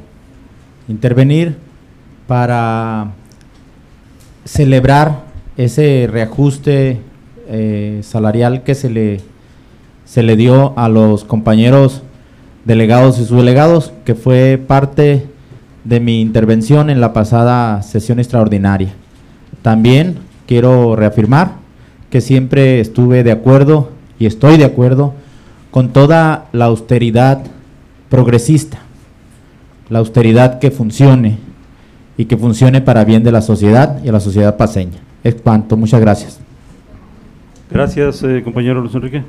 intervenir 0.87 1.57
para 2.25 3.11
celebrar 4.45 5.23
ese 5.57 6.07
reajuste 6.09 7.01
eh, 7.49 7.99
salarial 8.01 8.63
que 8.63 8.73
se 8.73 8.89
le, 8.89 9.19
se 10.05 10.23
le 10.23 10.37
dio 10.37 10.73
a 10.79 10.87
los 10.87 11.25
compañeros 11.25 12.01
delegados 12.63 13.19
y 13.19 13.25
subdelegados, 13.25 13.91
que 14.05 14.15
fue 14.15 14.57
parte 14.57 15.27
de 15.83 15.99
mi 15.99 16.21
intervención 16.21 16.89
en 16.89 17.01
la 17.01 17.11
pasada 17.11 17.81
sesión 17.81 18.19
extraordinaria. 18.19 18.93
También 19.61 20.28
quiero 20.49 20.95
reafirmar 20.95 21.57
que 22.09 22.21
siempre 22.21 22.79
estuve 22.79 23.23
de 23.23 23.31
acuerdo 23.31 23.91
y 24.17 24.25
estoy 24.25 24.57
de 24.57 24.65
acuerdo 24.65 25.13
con 25.69 25.89
toda 25.89 26.47
la 26.53 26.65
austeridad 26.65 27.43
progresista, 28.09 28.79
la 29.89 29.99
austeridad 29.99 30.57
que 30.57 30.71
funcione 30.71 31.37
y 32.17 32.25
que 32.25 32.35
funcione 32.35 32.81
para 32.81 33.05
bien 33.05 33.23
de 33.23 33.31
la 33.31 33.43
sociedad 33.43 34.03
y 34.03 34.09
a 34.09 34.11
la 34.11 34.19
sociedad 34.19 34.57
paseña. 34.57 34.97
Es 35.23 35.35
cuanto, 35.35 35.77
muchas 35.77 36.01
gracias. 36.01 36.39
Gracias, 37.69 38.23
eh, 38.23 38.41
compañero 38.43 38.81
Luis 38.81 38.95
Enrique. 38.95 39.21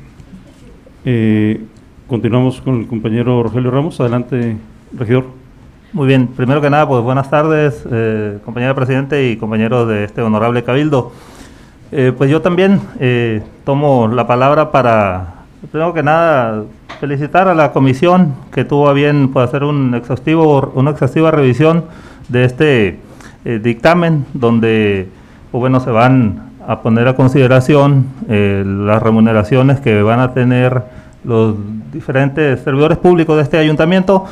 Eh, 1.05 1.61
continuamos 2.07 2.63
con 2.63 2.81
el 2.81 2.87
compañero 2.87 3.43
Rogelio 3.43 3.71
Ramos. 3.71 4.01
Adelante, 4.01 4.57
regidor. 4.97 5.39
Muy 5.92 6.07
bien, 6.07 6.29
primero 6.29 6.61
que 6.61 6.70
nada, 6.70 6.87
pues 6.87 7.03
buenas 7.03 7.29
tardes, 7.31 7.85
eh, 7.90 8.38
compañero 8.44 8.76
presidente 8.76 9.29
y 9.29 9.37
compañeros 9.37 9.88
de 9.88 10.05
este 10.05 10.22
honorable 10.22 10.62
cabildo. 10.62 11.11
Eh, 11.90 12.12
pues 12.16 12.31
yo 12.31 12.40
también 12.40 12.81
eh, 13.00 13.42
tomo 13.64 14.07
la 14.07 14.24
palabra 14.24 14.70
para, 14.70 15.35
primero 15.68 15.92
que 15.92 16.05
nada, 16.05 16.62
felicitar 17.00 17.48
a 17.48 17.57
la 17.57 17.72
comisión 17.72 18.37
que 18.53 18.64
tuvo 18.64 18.88
a 18.88 18.92
bien 18.92 19.33
pues, 19.33 19.48
hacer 19.48 19.64
un 19.64 19.96
exhaustivo, 19.96 20.70
una 20.76 20.92
exhaustiva 20.92 21.33
revisión 21.33 21.87
de 22.29 22.44
este 22.44 23.00
eh, 23.44 23.59
dictamen, 23.61 24.26
donde 24.33 25.09
pues, 25.50 25.61
bueno, 25.61 25.81
se 25.81 25.90
van 25.90 26.50
a 26.68 26.83
poner 26.83 27.09
a 27.09 27.16
consideración 27.16 28.07
eh, 28.29 28.62
las 28.64 29.03
remuneraciones 29.03 29.81
que 29.81 30.03
van 30.03 30.20
a 30.20 30.35
tener 30.35 30.85
los 31.24 31.57
diferentes 31.92 32.61
servidores 32.61 32.98
públicos 32.98 33.37
de 33.37 33.42
este 33.42 33.59
ayuntamiento. 33.59 34.26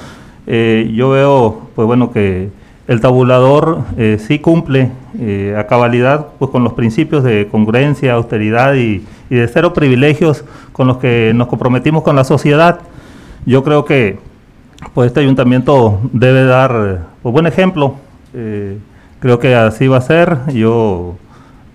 Eh, 0.50 0.90
yo 0.94 1.10
veo, 1.10 1.68
pues 1.74 1.86
bueno, 1.86 2.10
que 2.10 2.48
el 2.86 3.02
tabulador 3.02 3.82
eh, 3.98 4.16
sí 4.18 4.38
cumple 4.38 4.90
eh, 5.20 5.54
a 5.58 5.66
cabalidad 5.66 6.28
pues, 6.38 6.50
con 6.50 6.64
los 6.64 6.72
principios 6.72 7.22
de 7.22 7.48
congruencia, 7.50 8.14
austeridad 8.14 8.74
y, 8.74 9.04
y 9.28 9.34
de 9.34 9.46
cero 9.46 9.74
privilegios 9.74 10.46
con 10.72 10.86
los 10.86 10.96
que 10.96 11.32
nos 11.34 11.48
comprometimos 11.48 12.02
con 12.02 12.16
la 12.16 12.24
sociedad. 12.24 12.80
Yo 13.44 13.62
creo 13.62 13.84
que 13.84 14.18
pues, 14.94 15.08
este 15.08 15.20
ayuntamiento 15.20 16.00
debe 16.14 16.44
dar 16.44 17.08
pues, 17.22 17.30
buen 17.30 17.46
ejemplo. 17.46 17.96
Creo 19.20 19.38
que 19.38 19.54
así 19.54 19.86
va 19.86 19.98
a 19.98 20.00
ser. 20.00 20.38
Yo 20.54 21.16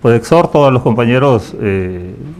pues, 0.02 0.16
exhorto 0.16 0.66
a 0.66 0.72
los 0.72 0.82
compañeros 0.82 1.54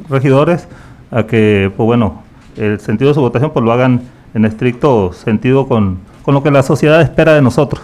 regidores 0.08 0.66
a 1.12 1.24
que, 1.26 1.70
pues 1.76 1.86
bueno, 1.86 2.22
el 2.56 2.80
sentido 2.80 3.10
de 3.10 3.14
su 3.14 3.20
votación 3.20 3.52
pues 3.52 3.64
lo 3.64 3.70
hagan 3.70 4.02
en 4.34 4.44
estricto 4.44 5.12
sentido 5.12 5.68
con, 5.68 5.98
con 6.24 6.34
lo 6.34 6.42
que 6.42 6.50
la 6.50 6.62
sociedad 6.62 7.00
espera 7.00 7.34
de 7.34 7.42
nosotros. 7.42 7.82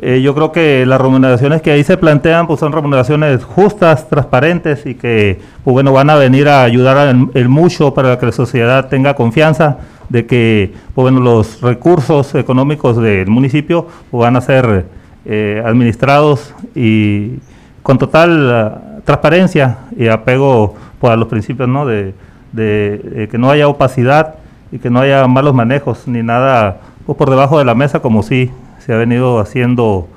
Eh, 0.00 0.20
yo 0.20 0.34
creo 0.34 0.52
que 0.52 0.84
las 0.84 1.00
remuneraciones 1.00 1.62
que 1.62 1.70
ahí 1.70 1.84
se 1.84 1.96
plantean 1.96 2.46
pues 2.46 2.60
son 2.60 2.72
remuneraciones 2.72 3.44
justas, 3.44 4.08
transparentes 4.08 4.84
y 4.86 4.96
que 4.96 5.40
pues 5.62 5.72
bueno 5.72 5.92
van 5.92 6.10
a 6.10 6.16
venir 6.16 6.48
a 6.48 6.62
ayudar 6.62 7.08
en, 7.08 7.30
en 7.32 7.50
mucho 7.50 7.94
para 7.94 8.18
que 8.18 8.26
la 8.26 8.32
sociedad 8.32 8.88
tenga 8.88 9.14
confianza 9.14 9.78
de 10.08 10.26
que 10.26 10.72
pues 10.94 11.04
bueno 11.04 11.20
los 11.20 11.60
recursos 11.60 12.34
económicos 12.34 12.96
del 12.96 13.28
municipio 13.28 13.86
pues, 14.10 14.20
van 14.20 14.36
a 14.36 14.40
ser 14.40 14.86
eh, 15.24 15.62
administrados 15.64 16.54
y 16.74 17.38
con 17.82 17.96
total 17.96 18.50
ah, 18.52 18.80
transparencia 19.04 19.78
y 19.96 20.08
apego 20.08 20.74
pues, 21.00 21.12
a 21.12 21.16
los 21.16 21.28
principios 21.28 21.68
¿no? 21.68 21.86
de, 21.86 22.14
de, 22.52 23.00
eh, 23.14 23.28
que 23.30 23.38
no 23.38 23.50
haya 23.50 23.68
opacidad 23.68 24.34
y 24.70 24.78
que 24.78 24.90
no 24.90 25.00
haya 25.00 25.26
malos 25.26 25.54
manejos 25.54 26.06
ni 26.06 26.22
nada 26.22 26.80
pues, 27.06 27.16
por 27.18 27.30
debajo 27.30 27.58
de 27.58 27.64
la 27.64 27.74
mesa 27.74 28.00
como 28.00 28.22
sí 28.22 28.50
se 28.78 28.92
ha 28.92 28.96
venido 28.96 29.38
haciendo 29.38 30.08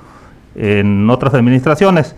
en 0.56 1.10
otras 1.10 1.34
administraciones. 1.34 2.16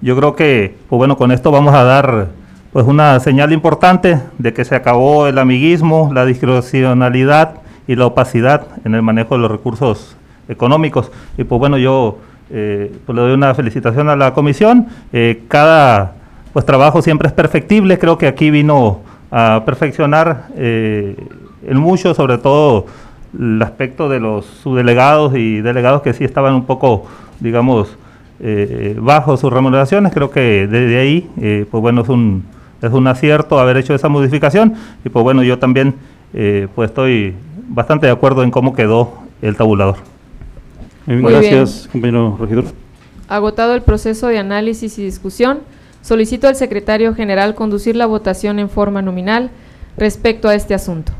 Yo 0.00 0.16
creo 0.16 0.34
que, 0.34 0.76
pues 0.88 0.98
bueno, 0.98 1.16
con 1.16 1.32
esto 1.32 1.50
vamos 1.50 1.74
a 1.74 1.84
dar 1.84 2.28
pues 2.72 2.86
una 2.86 3.18
señal 3.20 3.52
importante 3.52 4.20
de 4.38 4.54
que 4.54 4.64
se 4.64 4.74
acabó 4.76 5.26
el 5.26 5.38
amiguismo, 5.38 6.10
la 6.14 6.24
discrecionalidad 6.24 7.56
y 7.86 7.96
la 7.96 8.06
opacidad 8.06 8.68
en 8.84 8.94
el 8.94 9.02
manejo 9.02 9.34
de 9.34 9.42
los 9.42 9.50
recursos 9.50 10.16
económicos. 10.48 11.10
Y 11.36 11.44
pues 11.44 11.58
bueno, 11.58 11.78
yo 11.78 12.18
eh, 12.50 12.92
pues 13.04 13.16
le 13.16 13.22
doy 13.22 13.32
una 13.32 13.54
felicitación 13.54 14.08
a 14.08 14.16
la 14.16 14.32
comisión. 14.34 14.86
Eh, 15.12 15.42
cada 15.48 16.14
pues 16.52 16.64
trabajo 16.64 17.02
siempre 17.02 17.28
es 17.28 17.34
perfectible. 17.34 17.98
Creo 17.98 18.18
que 18.18 18.26
aquí 18.26 18.50
vino 18.50 19.00
a 19.30 19.62
perfeccionar 19.64 20.46
eh, 20.56 21.16
en 21.66 21.78
mucho, 21.78 22.14
sobre 22.14 22.38
todo 22.38 22.86
el 23.38 23.62
aspecto 23.62 24.08
de 24.08 24.20
los 24.20 24.44
subdelegados 24.44 25.36
y 25.36 25.60
delegados 25.60 26.02
que 26.02 26.12
sí 26.12 26.24
estaban 26.24 26.54
un 26.54 26.64
poco, 26.64 27.06
digamos, 27.40 27.96
eh, 28.40 28.96
bajo 29.00 29.36
sus 29.36 29.52
remuneraciones. 29.52 30.12
Creo 30.12 30.30
que 30.30 30.66
desde 30.66 30.98
ahí, 30.98 31.30
eh, 31.40 31.66
pues 31.70 31.80
bueno, 31.80 32.02
es 32.02 32.08
un, 32.08 32.44
es 32.80 32.92
un 32.92 33.06
acierto 33.06 33.58
haber 33.58 33.76
hecho 33.76 33.94
esa 33.94 34.08
modificación 34.08 34.74
y 35.04 35.08
pues 35.08 35.22
bueno, 35.22 35.42
yo 35.42 35.58
también 35.58 35.94
eh, 36.32 36.68
pues 36.74 36.90
estoy 36.90 37.34
bastante 37.68 38.06
de 38.06 38.12
acuerdo 38.12 38.42
en 38.42 38.50
cómo 38.50 38.74
quedó 38.74 39.14
el 39.42 39.56
tabulador. 39.56 39.96
Muy 41.06 41.16
bien, 41.16 41.22
Muy 41.22 41.32
gracias, 41.32 41.88
compañero 41.90 42.36
regidor. 42.40 42.64
Agotado 43.28 43.74
el 43.74 43.82
proceso 43.82 44.26
de 44.28 44.38
análisis 44.38 44.98
y 44.98 45.04
discusión, 45.04 45.60
solicito 46.02 46.48
al 46.48 46.56
secretario 46.56 47.14
general 47.14 47.54
conducir 47.54 47.94
la 47.94 48.06
votación 48.06 48.58
en 48.58 48.68
forma 48.68 49.02
nominal 49.02 49.50
respecto 49.96 50.48
a 50.48 50.54
este 50.54 50.74
asunto. 50.74 51.12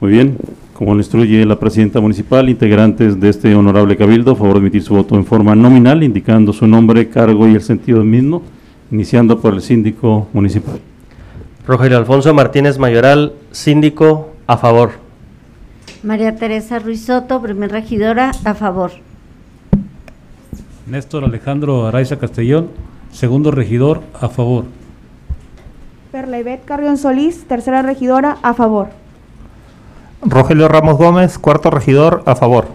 Muy 0.00 0.12
bien, 0.12 0.36
como 0.78 0.94
le 0.94 1.00
instruye 1.00 1.44
la 1.44 1.58
presidenta 1.58 2.00
municipal, 2.00 2.48
integrantes 2.48 3.18
de 3.18 3.28
este 3.30 3.52
honorable 3.52 3.96
cabildo, 3.96 4.30
a 4.30 4.36
favor 4.36 4.54
de 4.54 4.60
emitir 4.60 4.80
su 4.80 4.94
voto 4.94 5.16
en 5.16 5.24
forma 5.24 5.56
nominal, 5.56 6.04
indicando 6.04 6.52
su 6.52 6.68
nombre, 6.68 7.08
cargo 7.08 7.48
y 7.48 7.56
el 7.56 7.62
sentido 7.62 7.98
del 7.98 8.06
mismo, 8.06 8.44
iniciando 8.92 9.40
por 9.40 9.54
el 9.54 9.60
síndico 9.60 10.28
municipal. 10.32 10.78
Rogelio 11.66 11.98
Alfonso 11.98 12.32
Martínez 12.32 12.78
Mayoral, 12.78 13.32
síndico, 13.50 14.34
a 14.46 14.56
favor. 14.56 14.92
María 16.04 16.36
Teresa 16.36 16.78
Ruiz 16.78 17.04
Soto, 17.04 17.42
primer 17.42 17.72
regidora, 17.72 18.30
a 18.44 18.54
favor. 18.54 18.92
Néstor 20.86 21.24
Alejandro 21.24 21.88
Araiza 21.88 22.20
Castellón, 22.20 22.68
segundo 23.10 23.50
regidor, 23.50 24.02
a 24.14 24.28
favor. 24.28 24.66
Perlebet 26.12 26.64
Carrión 26.64 26.98
Solís, 26.98 27.48
tercera 27.48 27.82
regidora, 27.82 28.38
a 28.42 28.54
favor. 28.54 29.07
Rogelio 30.22 30.68
Ramos 30.68 30.98
Gómez, 30.98 31.38
cuarto 31.38 31.70
regidor, 31.70 32.22
a 32.26 32.34
favor. 32.34 32.66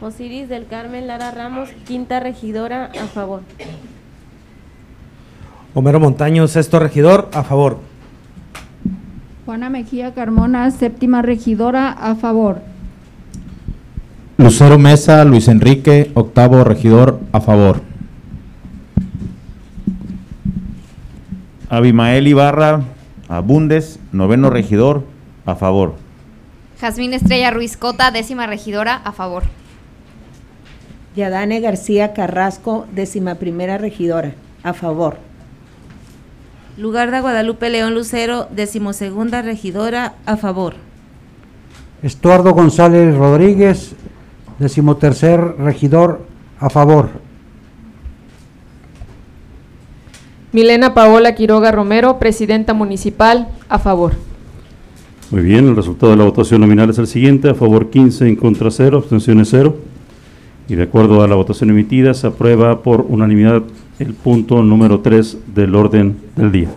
Osiris 0.00 0.48
del 0.48 0.66
Carmen 0.66 1.06
Lara 1.06 1.30
Ramos, 1.30 1.68
quinta 1.86 2.20
regidora, 2.20 2.90
a 3.00 3.06
favor. 3.06 3.42
Homero 5.74 6.00
Montaño, 6.00 6.48
sexto 6.48 6.78
regidor, 6.78 7.28
a 7.34 7.42
favor. 7.42 7.78
Juana 9.44 9.68
Mejía 9.68 10.14
Carmona, 10.14 10.70
séptima 10.70 11.20
regidora, 11.20 11.90
a 11.90 12.14
favor. 12.14 12.62
Lucero 14.38 14.78
Mesa, 14.78 15.22
Luis 15.26 15.48
Enrique, 15.48 16.10
octavo 16.14 16.64
regidor, 16.64 17.20
a 17.32 17.40
favor. 17.42 17.82
Abimael 21.68 22.26
Ibarra 22.26 22.80
Abundes, 23.30 24.00
noveno 24.10 24.50
regidor, 24.50 25.04
a 25.50 25.56
favor. 25.56 25.94
Jazmín 26.80 27.12
Estrella 27.12 27.50
Ruiz 27.50 27.76
Cota, 27.76 28.10
décima 28.10 28.46
regidora, 28.46 28.96
a 29.04 29.12
favor. 29.12 29.42
Yadane 31.14 31.60
García 31.60 32.14
Carrasco, 32.14 32.86
décima 32.92 33.34
primera 33.34 33.76
regidora, 33.76 34.34
a 34.62 34.72
favor. 34.72 35.18
Lugar 36.76 37.10
de 37.10 37.20
Guadalupe 37.20 37.68
León 37.68 37.94
Lucero, 37.94 38.46
decimosegunda 38.50 39.42
regidora, 39.42 40.14
a 40.24 40.36
favor. 40.36 40.76
Estuardo 42.02 42.54
González 42.54 43.14
Rodríguez, 43.14 43.94
decimotercer 44.58 45.56
regidor, 45.58 46.24
a 46.58 46.70
favor. 46.70 47.10
Milena 50.52 50.94
Paola 50.94 51.34
Quiroga 51.34 51.70
Romero, 51.70 52.18
presidenta 52.18 52.72
municipal, 52.72 53.48
a 53.68 53.78
favor. 53.78 54.29
Muy 55.30 55.42
bien, 55.42 55.68
el 55.68 55.76
resultado 55.76 56.10
de 56.10 56.18
la 56.18 56.24
votación 56.24 56.60
nominal 56.60 56.90
es 56.90 56.98
el 56.98 57.06
siguiente, 57.06 57.48
a 57.48 57.54
favor 57.54 57.88
15, 57.88 58.26
en 58.26 58.34
contra 58.34 58.68
0, 58.68 58.98
abstenciones 58.98 59.46
0. 59.52 59.76
Y 60.68 60.74
de 60.74 60.82
acuerdo 60.82 61.22
a 61.22 61.28
la 61.28 61.36
votación 61.36 61.70
emitida, 61.70 62.14
se 62.14 62.26
aprueba 62.26 62.82
por 62.82 63.02
unanimidad 63.02 63.62
el 64.00 64.14
punto 64.14 64.60
número 64.64 64.98
3 64.98 65.54
del 65.54 65.76
orden 65.76 66.16
del 66.34 66.50
día. 66.50 66.68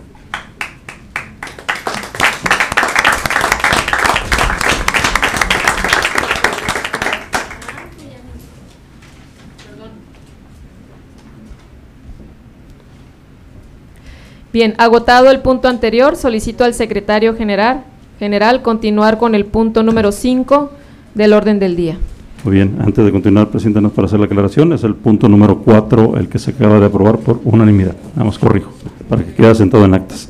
Bien, 14.53 14.75
agotado 14.77 15.31
el 15.31 15.39
punto 15.39 15.67
anterior, 15.67 16.15
solicito 16.15 16.63
al 16.63 16.75
secretario 16.75 17.35
general, 17.35 17.85
general 18.19 18.61
continuar 18.61 19.17
con 19.17 19.35
el 19.35 19.45
punto 19.45 19.83
número 19.83 20.11
5 20.11 20.71
del 21.15 21.33
orden 21.33 21.59
del 21.59 21.75
día. 21.75 21.97
Muy 22.43 22.55
bien, 22.55 22.75
antes 22.81 23.05
de 23.05 23.11
continuar, 23.11 23.49
preséntanos 23.49 23.93
para 23.93 24.07
hacer 24.07 24.19
la 24.19 24.25
aclaración, 24.25 24.73
es 24.73 24.83
el 24.83 24.95
punto 24.95 25.29
número 25.29 25.59
4 25.59 26.17
el 26.17 26.27
que 26.27 26.39
se 26.39 26.51
acaba 26.51 26.77
de 26.79 26.87
aprobar 26.87 27.17
por 27.19 27.39
unanimidad. 27.45 27.95
Vamos, 28.15 28.37
corrijo, 28.37 28.71
para 29.07 29.23
que 29.23 29.33
quede 29.33 29.55
sentado 29.55 29.85
en 29.85 29.93
actas. 29.93 30.27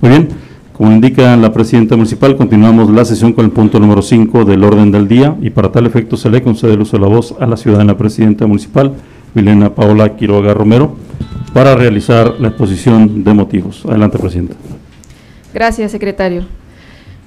Muy 0.00 0.10
bien, 0.10 0.28
como 0.72 0.92
indica 0.92 1.36
la 1.36 1.52
presidenta 1.52 1.96
municipal, 1.96 2.36
continuamos 2.36 2.88
la 2.90 3.04
sesión 3.04 3.32
con 3.32 3.44
el 3.44 3.50
punto 3.50 3.80
número 3.80 4.00
5 4.00 4.44
del 4.44 4.62
orden 4.62 4.92
del 4.92 5.08
día 5.08 5.36
y 5.42 5.50
para 5.50 5.72
tal 5.72 5.86
efecto 5.86 6.16
se 6.16 6.30
le 6.30 6.40
concede 6.40 6.74
el 6.74 6.82
uso 6.82 6.96
de 6.96 7.02
la 7.02 7.08
voz 7.08 7.34
a 7.40 7.46
la 7.46 7.56
ciudadana 7.56 7.98
presidenta 7.98 8.46
municipal, 8.46 8.94
Milena 9.34 9.74
Paola 9.74 10.16
Quiroga 10.16 10.54
Romero, 10.54 10.96
para 11.52 11.74
realizar 11.74 12.36
la 12.38 12.48
exposición 12.48 13.24
de 13.24 13.34
motivos. 13.34 13.84
Adelante, 13.86 14.18
presidenta. 14.18 14.54
Gracias, 15.52 15.90
secretario. 15.90 16.44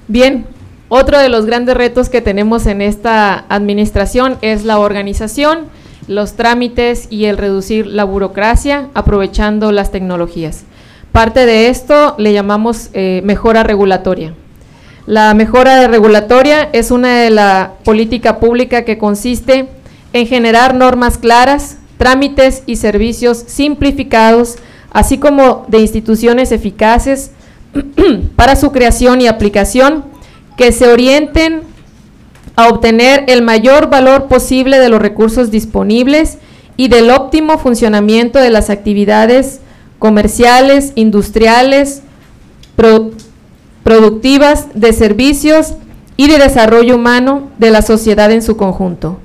Bien, 0.06 0.46
otro 0.88 1.18
de 1.18 1.30
los 1.30 1.46
grandes 1.46 1.76
retos 1.76 2.10
que 2.10 2.20
tenemos 2.20 2.66
en 2.66 2.82
esta 2.82 3.46
administración 3.48 4.36
es 4.42 4.64
la 4.64 4.78
organización, 4.78 5.60
los 6.08 6.34
trámites 6.34 7.06
y 7.10 7.24
el 7.24 7.38
reducir 7.38 7.86
la 7.86 8.04
burocracia 8.04 8.88
aprovechando 8.92 9.72
las 9.72 9.90
tecnologías. 9.90 10.64
Parte 11.10 11.46
de 11.46 11.68
esto 11.68 12.16
le 12.18 12.34
llamamos 12.34 12.90
eh, 12.92 13.22
mejora 13.24 13.62
regulatoria. 13.62 14.34
La 15.06 15.32
mejora 15.32 15.88
regulatoria 15.88 16.68
es 16.72 16.90
una 16.90 17.20
de 17.20 17.30
la 17.30 17.72
política 17.84 18.38
pública 18.38 18.84
que 18.84 18.98
consiste 18.98 19.68
en 20.12 20.26
generar 20.26 20.74
normas 20.74 21.16
claras, 21.16 21.78
trámites 21.96 22.62
y 22.66 22.76
servicios 22.76 23.42
simplificados, 23.46 24.56
así 24.92 25.16
como 25.16 25.64
de 25.68 25.78
instituciones 25.78 26.52
eficaces 26.52 27.30
para 28.36 28.56
su 28.56 28.72
creación 28.72 29.20
y 29.20 29.26
aplicación 29.26 30.04
que 30.56 30.72
se 30.72 30.88
orienten 30.88 31.62
a 32.56 32.68
obtener 32.68 33.24
el 33.26 33.42
mayor 33.42 33.90
valor 33.90 34.26
posible 34.26 34.78
de 34.78 34.88
los 34.88 35.02
recursos 35.02 35.50
disponibles 35.50 36.38
y 36.76 36.88
del 36.88 37.10
óptimo 37.10 37.58
funcionamiento 37.58 38.38
de 38.38 38.50
las 38.50 38.70
actividades 38.70 39.60
comerciales, 39.98 40.92
industriales, 40.96 42.02
productivas, 43.82 44.66
de 44.74 44.92
servicios 44.92 45.74
y 46.16 46.28
de 46.28 46.38
desarrollo 46.38 46.96
humano 46.96 47.50
de 47.58 47.70
la 47.70 47.82
sociedad 47.82 48.30
en 48.30 48.42
su 48.42 48.56
conjunto. 48.56 49.18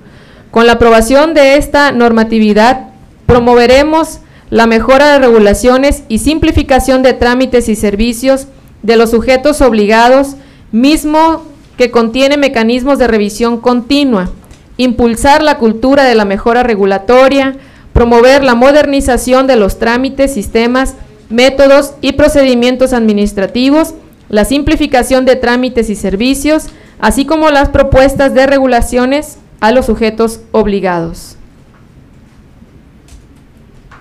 Con 0.52 0.66
la 0.66 0.74
aprobación 0.74 1.34
de 1.34 1.58
esta 1.58 1.92
normatividad, 1.92 2.90
promoveremos 3.26 4.20
la 4.50 4.66
mejora 4.66 5.14
de 5.14 5.20
regulaciones 5.20 6.04
y 6.08 6.20
simplificación 6.20 7.04
de 7.04 7.14
trámites 7.14 7.70
y 7.70 7.76
servicios 7.76 8.48
de 8.82 8.96
los 8.96 9.12
sujetos 9.12 9.62
obligados, 9.62 10.36
mismo 10.72 11.44
que 11.78 11.92
contiene 11.92 12.38
mecanismos 12.38 13.00
de 13.00 13.08
revisión 13.08 13.60
continua, 13.60 14.30
impulsar 14.78 15.44
la 15.44 15.58
cultura 15.58 16.04
de 16.04 16.16
la 16.16 16.26
mejora 16.26 16.64
regulatoria, 16.64 17.56
promover 17.94 18.44
la 18.44 18.56
modernización 18.56 19.48
de 19.48 19.56
los 19.56 19.78
trámites, 19.80 20.34
sistemas, 20.34 20.96
métodos 21.30 21.94
y 22.02 22.14
procedimientos 22.14 22.94
administrativos, 22.94 23.94
la 24.30 24.46
simplificación 24.46 25.26
de 25.26 25.36
trámites 25.36 25.90
y 25.90 25.96
servicios, 25.96 26.68
así 27.00 27.26
como 27.26 27.50
las 27.50 27.70
propuestas 27.70 28.34
de 28.34 28.48
regulaciones 28.48 29.38
a 29.60 29.72
los 29.72 29.86
sujetos 29.86 30.42
obligados. 30.52 31.39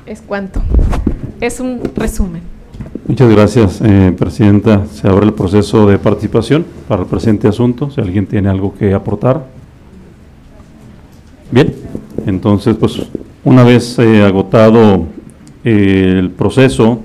Es 0.09 0.23
cuanto. 0.23 0.63
Es 1.39 1.61
un 1.61 1.83
resumen. 1.95 2.41
Muchas 3.07 3.31
gracias, 3.31 3.81
eh, 3.85 4.15
Presidenta. 4.19 4.87
Se 4.87 5.07
abre 5.07 5.27
el 5.27 5.35
proceso 5.35 5.87
de 5.87 5.99
participación 5.99 6.65
para 6.89 7.03
el 7.03 7.09
presente 7.09 7.47
asunto. 7.47 7.91
Si 7.91 8.01
alguien 8.01 8.27
tiene 8.27 8.49
algo 8.49 8.75
que 8.75 8.95
aportar. 8.95 9.45
Bien, 11.51 11.75
entonces, 12.27 12.75
pues, 12.77 13.03
una 13.45 13.65
vez 13.65 13.99
eh, 13.99 14.25
agotado 14.25 15.05
eh, 15.63 16.17
el 16.19 16.31
proceso, 16.31 17.01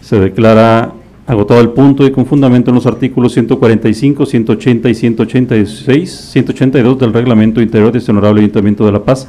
se 0.00 0.18
declara 0.18 0.92
agotado 1.28 1.60
el 1.60 1.70
punto 1.70 2.04
y 2.04 2.10
con 2.10 2.26
fundamento 2.26 2.72
en 2.72 2.74
los 2.74 2.86
artículos 2.86 3.34
145, 3.34 4.26
180 4.26 4.88
y 4.88 4.94
186, 4.96 6.10
182 6.32 6.98
del 6.98 7.12
Reglamento 7.12 7.62
Interior 7.62 7.92
de 7.92 7.98
este 7.98 8.10
Honorable 8.10 8.40
Ayuntamiento 8.40 8.84
de 8.84 8.90
La 8.90 9.04
Paz, 9.04 9.28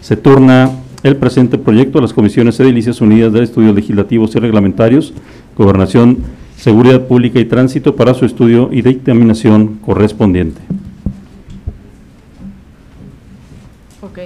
se 0.00 0.16
turna 0.16 0.70
el 1.02 1.16
presente 1.16 1.58
proyecto 1.58 1.98
a 1.98 2.02
las 2.02 2.12
Comisiones 2.12 2.60
Edilicias 2.60 3.00
Unidas 3.00 3.32
de 3.32 3.42
Estudios 3.42 3.74
Legislativos 3.74 4.34
y 4.34 4.38
Reglamentarios, 4.38 5.14
Gobernación, 5.56 6.18
Seguridad 6.56 7.06
Pública 7.06 7.40
y 7.40 7.46
Tránsito 7.46 7.96
para 7.96 8.12
su 8.12 8.26
estudio 8.26 8.68
y 8.70 8.82
dictaminación 8.82 9.78
correspondiente. 9.80 10.60
Ok. 14.02 14.18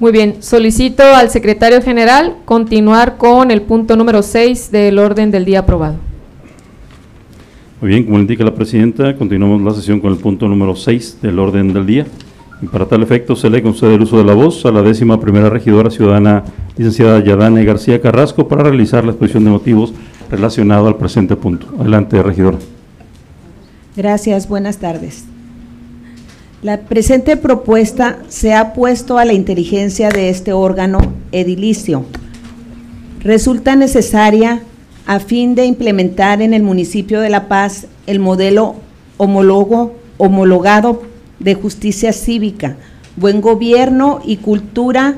Muy 0.00 0.10
bien, 0.10 0.42
solicito 0.42 1.04
al 1.04 1.30
secretario 1.30 1.80
general 1.80 2.36
continuar 2.44 3.16
con 3.16 3.52
el 3.52 3.62
punto 3.62 3.96
número 3.96 4.22
6 4.22 4.72
del 4.72 4.98
orden 4.98 5.30
del 5.30 5.44
día 5.44 5.60
aprobado. 5.60 5.96
Muy 7.80 7.90
bien, 7.90 8.04
como 8.04 8.18
indica 8.18 8.42
la 8.42 8.54
presidenta, 8.54 9.14
continuamos 9.14 9.62
la 9.62 9.70
sesión 9.72 10.00
con 10.00 10.12
el 10.12 10.18
punto 10.18 10.48
número 10.48 10.74
6 10.74 11.18
del 11.22 11.38
orden 11.38 11.72
del 11.72 11.86
día. 11.86 12.06
Para 12.68 12.86
tal 12.86 13.02
efecto 13.02 13.36
se 13.36 13.50
le 13.50 13.62
concede 13.62 13.94
el 13.94 14.02
uso 14.02 14.18
de 14.18 14.24
la 14.24 14.34
voz 14.34 14.64
a 14.66 14.70
la 14.70 14.82
décima 14.82 15.20
primera 15.20 15.50
regidora 15.50 15.90
ciudadana, 15.90 16.44
licenciada 16.76 17.22
Yadane 17.22 17.64
García 17.64 18.00
Carrasco, 18.00 18.48
para 18.48 18.64
realizar 18.64 19.04
la 19.04 19.12
exposición 19.12 19.44
de 19.44 19.50
motivos 19.50 19.92
relacionado 20.30 20.88
al 20.88 20.96
presente 20.96 21.36
punto. 21.36 21.66
Adelante, 21.78 22.22
regidora. 22.22 22.58
Gracias, 23.96 24.48
buenas 24.48 24.78
tardes. 24.78 25.24
La 26.62 26.80
presente 26.80 27.36
propuesta 27.36 28.18
se 28.28 28.54
ha 28.54 28.72
puesto 28.72 29.18
a 29.18 29.24
la 29.24 29.34
inteligencia 29.34 30.08
de 30.08 30.30
este 30.30 30.52
órgano 30.52 30.98
edilicio. 31.30 32.04
Resulta 33.20 33.76
necesaria 33.76 34.62
a 35.06 35.20
fin 35.20 35.54
de 35.54 35.66
implementar 35.66 36.40
en 36.40 36.54
el 36.54 36.62
municipio 36.62 37.20
de 37.20 37.28
La 37.28 37.48
Paz 37.48 37.86
el 38.06 38.18
modelo 38.18 38.76
homólogo, 39.18 39.94
homologado 40.16 41.02
de 41.38 41.54
justicia 41.54 42.12
cívica, 42.12 42.76
buen 43.16 43.40
gobierno 43.40 44.20
y 44.24 44.36
cultura 44.36 45.16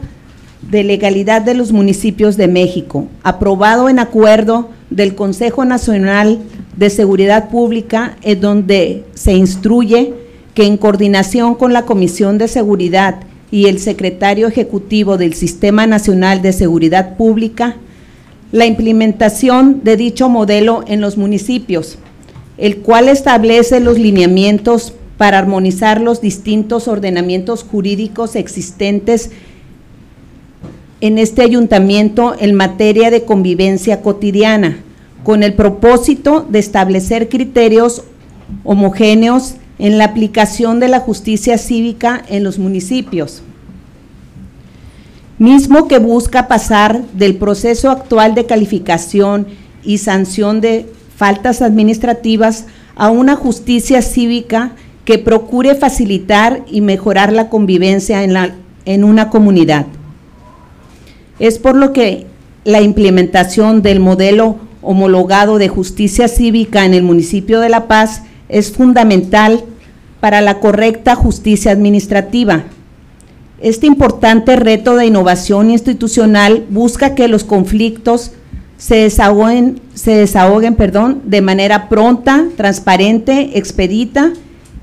de 0.71 0.85
legalidad 0.85 1.43
de 1.43 1.55
los 1.55 1.73
municipios 1.73 2.37
de 2.37 2.49
México, 2.49 3.07
aprobado 3.23 3.89
en 3.89 3.99
acuerdo 3.99 4.71
del 4.91 5.15
Consejo 5.15 5.65
Nacional 5.65 6.41
de 6.77 6.91
Seguridad 6.91 7.51
Pública, 7.51 8.17
en 8.23 8.41
donde 8.41 9.05
se 9.15 9.35
instruye 9.35 10.15
que 10.55 10.67
en 10.67 10.77
coordinación 10.77 11.55
con 11.55 11.73
la 11.73 11.85
Comisión 11.85 12.39
de 12.39 12.49
Seguridad 12.49 13.21
y 13.51 13.67
el 13.67 13.79
secretario 13.79 14.49
ejecutivo 14.49 15.19
del 15.19 15.35
Sistema 15.35 15.87
Nacional 15.87 16.43
de 16.43 16.53
Seguridad 16.53 17.17
Pública, 17.17 17.77
la 18.53 18.67
implementación 18.67 19.83
de 19.85 19.97
dicho 19.97 20.29
modelo 20.29 20.83
en 20.87 21.01
los 21.01 21.17
municipios, 21.17 21.99
el 22.59 22.79
cual 22.79 23.09
establece 23.09 23.81
los 23.81 23.99
lineamientos 23.99 24.95
para 25.19 25.39
armonizar 25.39 26.01
los 26.01 26.21
distintos 26.21 26.89
ordenamientos 26.89 27.63
jurídicos 27.63 28.37
existentes 28.37 29.31
en 31.01 31.19
este 31.19 31.43
ayuntamiento 31.43 32.35
en 32.39 32.55
materia 32.55 33.11
de 33.11 33.25
convivencia 33.25 34.03
cotidiana, 34.03 34.79
con 35.25 35.43
el 35.43 35.55
propósito 35.55 36.47
de 36.49 36.59
establecer 36.59 37.29
criterios 37.29 38.03
homogéneos 38.65 39.57
en 39.79 39.99
la 39.99 40.05
aplicación 40.05 40.81
de 40.81 40.89
la 40.89 41.01
justicia 41.01 41.59
cívica 41.59 42.23
en 42.29 42.45
los 42.45 42.59
municipios. 42.59 43.43
mismo 45.39 45.87
que 45.87 45.99
busca 45.99 46.49
pasar 46.49 47.03
del 47.13 47.37
proceso 47.37 47.91
actual 47.91 48.35
de 48.35 48.47
calificación 48.47 49.47
y 49.85 49.99
sanción 49.99 50.63
de 50.63 50.91
faltas 51.15 51.61
administrativas 51.61 52.65
a 52.95 53.11
una 53.11 53.37
justicia 53.37 54.01
cívica 54.01 54.73
que 55.07 55.19
procure 55.19 55.77
facilitar 55.77 56.65
y 56.69 56.81
mejorar 56.83 57.33
la 57.33 57.49
convivencia 57.49 58.25
en, 58.25 58.35
la, 58.35 58.57
en 58.85 59.05
una 59.05 59.31
comunidad. 59.31 59.87
Es 61.39 61.59
por 61.59 61.77
lo 61.77 61.93
que 61.93 62.27
la 62.65 62.81
implementación 62.83 63.83
del 63.83 64.01
modelo 64.01 64.57
homologado 64.83 65.59
de 65.59 65.69
justicia 65.69 66.27
cívica 66.27 66.85
en 66.85 66.93
el 66.93 67.05
municipio 67.05 67.61
de 67.61 67.69
La 67.69 67.87
Paz 67.87 68.23
es 68.49 68.73
fundamental 68.73 69.63
para 70.19 70.41
la 70.41 70.59
correcta 70.59 71.15
justicia 71.15 71.71
administrativa. 71.71 72.65
Este 73.61 73.87
importante 73.87 74.57
reto 74.57 74.97
de 74.97 75.07
innovación 75.07 75.71
institucional 75.71 76.65
busca 76.69 77.15
que 77.15 77.29
los 77.29 77.45
conflictos 77.45 78.33
se 78.77 78.97
desahoguen, 78.97 79.81
se 79.95 80.17
desahoguen 80.17 80.75
perdón, 80.75 81.23
de 81.27 81.43
manera 81.43 81.89
pronta, 81.89 82.45
transparente, 82.57 83.57
expedita 83.57 84.33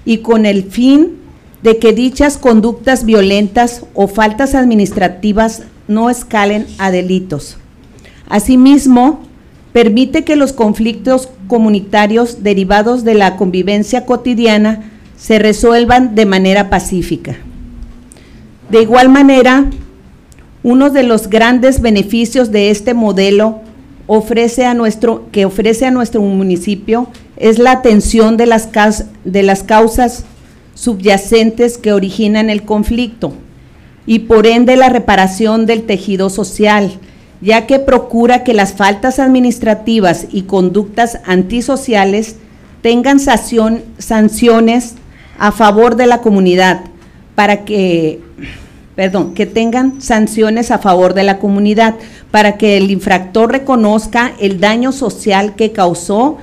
y 0.06 0.20
con 0.20 0.46
el 0.46 0.64
fin 0.64 1.18
de 1.62 1.80
que 1.80 1.94
dichas 1.94 2.38
conductas 2.38 3.06
violentas 3.06 3.86
o 3.94 4.08
faltas 4.08 4.54
administrativas 4.54 5.64
no 5.88 6.10
escalen 6.10 6.68
a 6.78 6.92
delitos. 6.92 7.58
Asimismo, 8.28 9.22
permite 9.72 10.24
que 10.24 10.36
los 10.36 10.54
conflictos 10.54 11.30
comunitarios 11.48 12.44
derivados 12.44 13.04
de 13.04 13.16
la 13.16 13.38
convivencia 13.38 14.06
cotidiana 14.06 14.92
se 15.18 15.40
resuelvan 15.40 16.16
de 16.16 16.26
manera 16.26 16.70
pacífica. 16.70 17.38
De 18.70 18.82
igual 18.82 19.10
manera, 19.10 19.66
uno 20.64 20.90
de 20.90 21.04
los 21.04 21.30
grandes 21.30 21.82
beneficios 21.82 22.52
de 22.52 22.72
este 22.72 22.94
modelo 22.94 23.62
ofrece 24.08 24.66
a 24.66 24.74
nuestro, 24.74 25.30
que 25.32 25.46
ofrece 25.46 25.86
a 25.86 25.92
nuestro 25.92 26.22
municipio 26.22 27.08
es 27.38 27.60
la 27.60 27.72
atención 27.72 28.38
de 28.38 28.46
las, 28.46 28.70
de 29.24 29.44
las 29.44 29.64
causas 29.64 30.26
subyacentes 30.76 31.78
que 31.78 31.94
originan 31.94 32.50
el 32.50 32.64
conflicto 32.64 33.34
y 34.06 34.20
por 34.20 34.48
ende 34.48 34.76
la 34.76 34.90
reparación 34.90 35.66
del 35.66 35.84
tejido 35.84 36.30
social, 36.30 36.92
ya 37.42 37.68
que 37.68 37.80
procura 37.80 38.44
que 38.44 38.54
las 38.54 38.74
faltas 38.74 39.20
administrativas 39.20 40.28
y 40.32 40.44
conductas 40.44 41.20
antisociales 41.26 42.38
tengan 42.82 43.20
sanciones 43.20 44.96
a 45.40 45.52
favor 45.52 45.96
de 45.96 46.08
la 46.08 46.22
comunidad 46.22 46.82
para 47.36 47.66
que 47.66 48.22
perdón, 48.96 49.34
que 49.34 49.46
tengan 49.46 50.02
sanciones 50.02 50.70
a 50.70 50.78
favor 50.78 51.14
de 51.14 51.24
la 51.24 51.40
comunidad 51.40 51.96
para 52.30 52.58
que 52.58 52.78
el 52.78 52.92
infractor 52.92 53.52
reconozca 53.52 54.34
el 54.40 54.60
daño 54.60 54.92
social 54.92 55.56
que 55.56 55.72
causó 55.72 56.38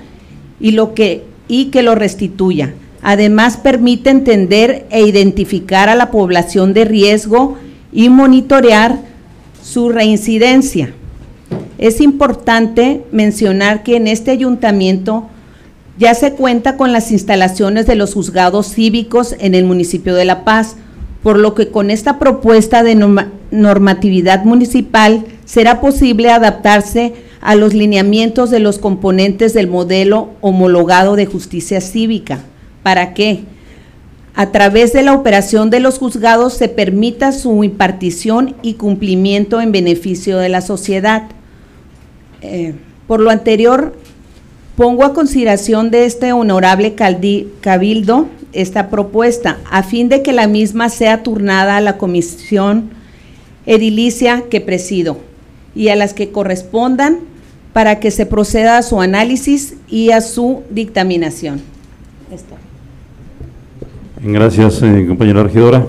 y 0.61 0.73
lo 0.73 0.95
que 0.95 1.25
y 1.49 1.67
que 1.67 1.83
lo 1.83 1.97
restituya. 1.97 2.75
Además 3.03 3.57
permite 3.57 4.11
entender 4.11 4.87
e 4.91 5.03
identificar 5.03 5.89
a 5.89 5.97
la 5.97 6.11
población 6.11 6.75
de 6.75 6.85
riesgo 6.85 7.57
y 7.93 8.09
monitorear 8.09 9.01
su 9.63 9.89
reincidencia. 9.89 10.93
Es 11.79 12.01
importante 12.01 13.03
mencionar 13.11 13.83
que 13.83 13.97
en 13.97 14.07
este 14.07 14.31
ayuntamiento 14.31 15.27
ya 15.99 16.15
se 16.15 16.33
cuenta 16.33 16.77
con 16.77 16.93
las 16.93 17.11
instalaciones 17.11 17.87
de 17.87 17.97
los 17.97 18.15
juzgados 18.15 18.73
cívicos 18.73 19.35
en 19.41 19.55
el 19.55 19.65
municipio 19.65 20.15
de 20.15 20.25
La 20.25 20.45
Paz, 20.45 20.77
por 21.23 21.39
lo 21.39 21.55
que 21.55 21.69
con 21.69 21.91
esta 21.91 22.19
propuesta 22.19 22.83
de 22.83 22.95
normatividad 23.51 24.45
municipal 24.45 25.25
será 25.45 25.81
posible 25.81 26.31
adaptarse 26.31 27.15
a 27.41 27.55
los 27.55 27.75
lineamientos 27.75 28.51
de 28.51 28.61
los 28.61 28.79
componentes 28.79 29.55
del 29.55 29.67
modelo 29.67 30.31
homologado 30.41 31.17
de 31.17 31.27
justicia 31.27 31.81
cívica. 31.81 32.41
¿Para 32.83 33.15
qué? 33.15 33.41
A 34.35 34.53
través 34.53 34.93
de 34.93 35.03
la 35.03 35.15
operación 35.15 35.71
de 35.71 35.81
los 35.81 35.99
juzgados 35.99 36.55
se 36.55 36.69
permita 36.69 37.33
su 37.33 37.65
impartición 37.65 38.55
y 38.63 38.75
cumplimiento 38.75 39.61
en 39.61 39.73
beneficio 39.73 40.39
de 40.39 40.49
la 40.49 40.61
sociedad. 40.61 41.25
Eh, 42.43 42.75
por 43.07 43.21
lo 43.21 43.31
anterior, 43.31 43.95
pongo 44.77 45.05
a 45.05 45.13
consideración 45.15 45.91
de 45.91 46.07
este 46.07 46.33
honorable 46.33 46.95
cabildo 46.95 48.29
esta 48.53 48.89
propuesta 48.89 49.59
a 49.71 49.83
fin 49.83 50.09
de 50.09 50.23
que 50.23 50.33
la 50.33 50.47
misma 50.47 50.89
sea 50.89 51.23
turnada 51.23 51.77
a 51.77 51.81
la 51.81 51.99
comisión 51.99 52.91
edilicia 53.67 54.45
que 54.51 54.61
presido 54.61 55.19
y 55.75 55.89
a 55.89 55.97
las 55.97 56.15
que 56.15 56.31
correspondan 56.31 57.30
para 57.73 58.01
que 58.01 58.11
se 58.11 58.27
proceda 58.27 58.79
a 58.79 58.83
su 58.83 59.01
análisis 59.01 59.77
y 59.89 60.11
a 60.11 60.21
su 60.21 60.63
dictaminación. 60.71 61.61
Gracias, 64.23 64.83
eh, 64.83 65.07
compañera 65.09 65.43
regidora. 65.43 65.87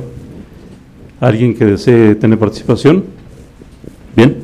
¿Alguien 1.20 1.54
que 1.54 1.66
desee 1.66 2.16
tener 2.16 2.40
participación? 2.40 3.04
Bien. 4.16 4.38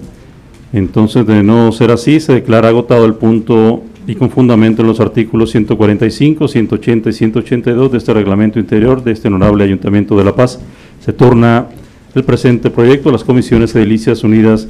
Entonces, 0.73 1.25
de 1.25 1.41
no 1.41 1.71
ser 1.71 1.91
así, 1.91 2.19
se 2.19 2.33
declara 2.33 2.67
agotado 2.67 3.05
el 3.05 3.15
punto 3.15 3.83
y 4.05 4.15
con 4.15 4.29
fundamento 4.29 4.81
en 4.81 4.87
los 4.87 4.99
artículos 4.99 5.51
145, 5.51 6.47
180 6.47 7.09
y 7.09 7.13
182 7.13 7.91
de 7.91 7.97
este 7.97 8.13
reglamento 8.13 8.59
interior 8.59 9.03
de 9.03 9.11
este 9.11 9.27
honorable 9.27 9.63
Ayuntamiento 9.63 10.17
de 10.17 10.23
La 10.23 10.35
Paz, 10.35 10.59
se 11.03 11.13
torna 11.13 11.67
el 12.13 12.23
presente 12.23 12.69
proyecto 12.69 13.09
a 13.09 13.11
las 13.11 13.23
comisiones 13.23 13.75
edilicias 13.75 14.23
unidas 14.23 14.67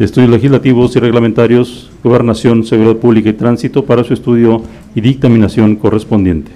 de 0.00 0.06
estudios 0.06 0.30
legislativos 0.30 0.96
y 0.96 0.98
reglamentarios, 0.98 1.90
gobernación, 2.02 2.64
seguridad 2.64 2.96
pública 2.96 3.28
y 3.28 3.34
tránsito 3.34 3.84
para 3.84 4.02
su 4.02 4.14
estudio 4.14 4.62
y 4.94 5.02
dictaminación 5.02 5.76
correspondiente. 5.76 6.50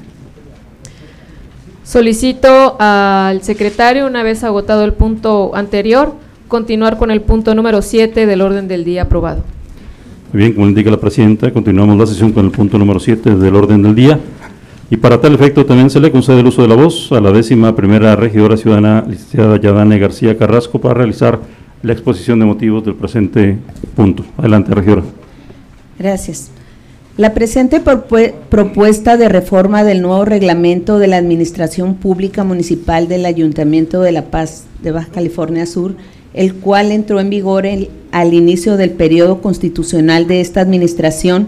Solicito 1.82 2.76
al 2.78 3.42
secretario, 3.42 4.06
una 4.06 4.22
vez 4.22 4.44
agotado 4.44 4.82
el 4.82 4.94
punto 4.94 5.54
anterior, 5.54 6.14
continuar 6.48 6.96
con 6.96 7.10
el 7.10 7.20
punto 7.20 7.54
número 7.54 7.82
7 7.82 8.24
del 8.24 8.40
orden 8.40 8.66
del 8.66 8.82
día 8.82 9.02
aprobado. 9.02 9.44
Bien, 10.32 10.54
como 10.54 10.66
indica 10.66 10.90
la 10.90 10.96
presidenta, 10.96 11.52
continuamos 11.52 11.98
la 11.98 12.06
sesión 12.06 12.32
con 12.32 12.46
el 12.46 12.50
punto 12.50 12.78
número 12.78 12.98
7 12.98 13.36
del 13.36 13.54
orden 13.54 13.82
del 13.82 13.94
día. 13.94 14.18
Y 14.88 14.96
para 14.96 15.20
tal 15.20 15.34
efecto 15.34 15.66
también 15.66 15.90
se 15.90 16.00
le 16.00 16.10
concede 16.10 16.40
el 16.40 16.46
uso 16.46 16.62
de 16.62 16.68
la 16.68 16.76
voz 16.76 17.12
a 17.12 17.20
la 17.20 17.30
décima 17.30 17.76
primera 17.76 18.16
regidora 18.16 18.56
ciudadana, 18.56 19.04
licenciada 19.06 19.60
Yadane 19.60 19.98
García 19.98 20.38
Carrasco, 20.38 20.80
para 20.80 20.94
realizar 20.94 21.40
la 21.84 21.92
exposición 21.92 22.40
de 22.40 22.46
motivos 22.46 22.84
del 22.84 22.96
presente 22.96 23.58
punto. 23.94 24.24
Adelante, 24.36 24.74
regidora. 24.74 25.02
Gracias. 25.98 26.50
La 27.16 27.32
presente 27.32 27.80
propuesta 27.80 29.16
de 29.16 29.28
reforma 29.28 29.84
del 29.84 30.02
nuevo 30.02 30.24
reglamento 30.24 30.98
de 30.98 31.06
la 31.06 31.18
Administración 31.18 31.94
Pública 31.94 32.42
Municipal 32.42 33.06
del 33.06 33.24
Ayuntamiento 33.24 34.02
de 34.02 34.10
La 34.10 34.24
Paz 34.24 34.64
de 34.82 34.90
Baja 34.90 35.10
California 35.12 35.66
Sur 35.66 35.94
el 36.34 36.54
cual 36.56 36.90
entró 36.90 37.20
en 37.20 37.30
vigor 37.30 37.64
al 38.10 38.34
inicio 38.34 38.76
del 38.76 38.90
periodo 38.90 39.40
constitucional 39.40 40.26
de 40.26 40.40
esta 40.40 40.60
administración. 40.60 41.46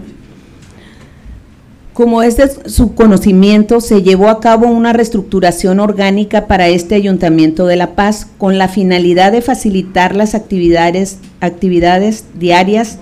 Como 1.97 2.21
es 2.21 2.37
de 2.37 2.47
su 2.69 2.93
conocimiento, 2.93 3.81
se 3.81 4.03
llevó 4.03 4.29
a 4.29 4.39
cabo 4.39 4.67
una 4.67 4.93
reestructuración 4.93 5.79
orgánica 5.79 6.45
para 6.45 6.67
este 6.67 6.93
Ayuntamiento 6.93 7.65
de 7.65 7.75
La 7.75 7.95
Paz 7.95 8.27
con 8.37 8.59
la 8.59 8.67
finalidad 8.67 9.31
de 9.31 9.41
facilitar 9.41 10.15
las 10.15 10.35
actividades, 10.35 11.17
actividades 11.41 12.25
diarias, 12.37 12.99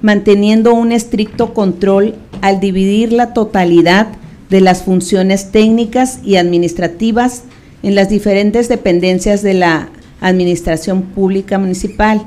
manteniendo 0.00 0.72
un 0.72 0.90
estricto 0.90 1.52
control 1.52 2.14
al 2.40 2.60
dividir 2.60 3.12
la 3.12 3.34
totalidad 3.34 4.06
de 4.48 4.62
las 4.62 4.84
funciones 4.84 5.52
técnicas 5.52 6.20
y 6.24 6.36
administrativas 6.36 7.42
en 7.82 7.94
las 7.94 8.08
diferentes 8.08 8.70
dependencias 8.70 9.42
de 9.42 9.52
la 9.52 9.90
Administración 10.22 11.02
Pública 11.02 11.58
Municipal. 11.58 12.24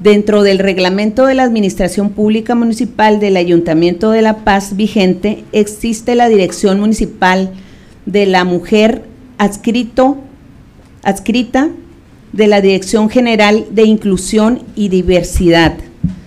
Dentro 0.00 0.42
del 0.42 0.58
reglamento 0.58 1.26
de 1.26 1.34
la 1.34 1.42
Administración 1.42 2.10
Pública 2.10 2.54
Municipal 2.54 3.20
del 3.20 3.36
Ayuntamiento 3.36 4.10
de 4.10 4.22
La 4.22 4.44
Paz 4.44 4.76
vigente, 4.76 5.44
existe 5.52 6.14
la 6.14 6.28
Dirección 6.28 6.78
Municipal 6.80 7.50
de 8.06 8.26
la 8.26 8.44
Mujer 8.44 9.02
adscrito, 9.38 10.18
adscrita 11.02 11.70
de 12.32 12.46
la 12.46 12.60
Dirección 12.60 13.10
General 13.10 13.66
de 13.70 13.84
Inclusión 13.84 14.62
y 14.76 14.88
Diversidad. 14.88 15.74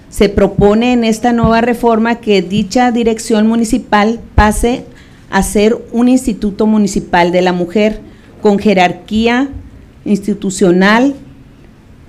Se 0.09 0.27
propone 0.27 0.91
en 0.91 1.03
esta 1.03 1.31
nueva 1.31 1.61
reforma 1.61 2.15
que 2.15 2.41
dicha 2.41 2.91
dirección 2.91 3.47
municipal 3.47 4.19
pase 4.35 4.83
a 5.29 5.41
ser 5.41 5.77
un 5.93 6.09
instituto 6.09 6.67
municipal 6.67 7.31
de 7.31 7.41
la 7.41 7.53
mujer 7.53 8.01
con 8.41 8.59
jerarquía 8.59 9.49
institucional, 10.03 11.15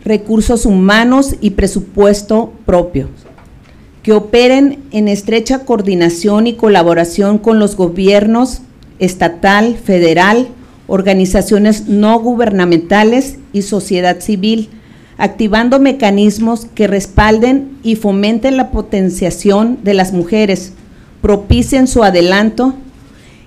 recursos 0.05 0.67
humanos 0.67 1.37
y 1.41 1.51
presupuesto 1.51 2.53
propio, 2.67 3.09
que 4.03 4.13
operen 4.13 4.83
en 4.91 5.09
estrecha 5.09 5.61
coordinación 5.65 6.47
y 6.47 6.55
colaboración 6.55 7.39
con 7.39 7.59
los 7.59 7.77
gobiernos 7.77 8.63
estatal, 8.99 9.77
federal, 9.77 10.49
organizaciones 10.87 11.89
no 11.89 12.19
gubernamentales 12.21 13.39
y 13.53 13.63
sociedad 13.63 14.21
civil, 14.21 14.71
activando 15.19 15.79
mecanismos 15.79 16.67
que 16.75 16.87
respalden 16.87 17.79
y 17.83 17.97
fomenten 17.97 18.57
la 18.57 18.71
potenciación 18.71 19.79
de 19.85 19.95
las 19.95 20.13
mujeres, 20.13 20.73
propicien 21.21 21.87
su 21.87 22.03
adelanto 22.03 22.75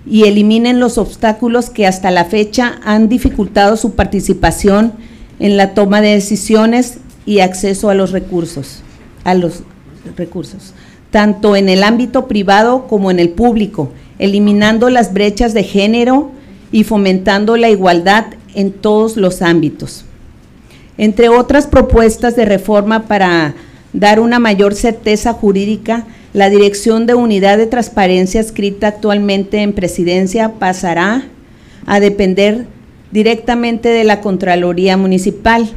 y 0.07 0.23
eliminen 0.23 0.79
los 0.79 0.97
obstáculos 0.97 1.69
que 1.69 1.87
hasta 1.87 2.11
la 2.11 2.25
fecha 2.25 2.79
han 2.83 3.09
dificultado 3.09 3.75
su 3.75 3.95
participación 3.95 4.93
en 5.39 5.57
la 5.57 5.73
toma 5.73 6.01
de 6.01 6.09
decisiones 6.09 6.97
y 7.25 7.39
acceso 7.39 7.89
a 7.89 7.95
los 7.95 8.11
recursos, 8.11 8.81
a 9.23 9.33
los 9.33 9.63
recursos, 10.15 10.73
tanto 11.11 11.55
en 11.55 11.69
el 11.69 11.83
ámbito 11.83 12.27
privado 12.27 12.88
como 12.88 13.11
en 13.11 13.19
el 13.19 13.29
público, 13.29 13.89
eliminando 14.19 14.89
las 14.89 15.13
brechas 15.13 15.53
de 15.53 15.63
género 15.63 16.31
y 16.71 16.83
fomentando 16.83 17.57
la 17.57 17.69
igualdad 17.69 18.25
en 18.53 18.71
todos 18.71 19.17
los 19.17 19.41
ámbitos. 19.41 20.05
Entre 20.97 21.29
otras 21.29 21.67
propuestas 21.67 22.36
de 22.36 22.45
reforma 22.45 23.03
para 23.07 23.53
dar 23.91 24.19
una 24.19 24.39
mayor 24.39 24.75
certeza 24.75 25.33
jurídica, 25.33 26.05
la 26.33 26.49
Dirección 26.49 27.05
de 27.05 27.13
Unidad 27.13 27.57
de 27.57 27.65
Transparencia 27.65 28.41
escrita 28.41 28.88
actualmente 28.88 29.61
en 29.61 29.73
Presidencia 29.73 30.53
pasará 30.59 31.23
a 31.86 31.99
depender 31.99 32.65
directamente 33.16 33.88
de 33.88 34.03
la 34.03 34.20
Contraloría 34.20 34.97
Municipal. 34.97 35.70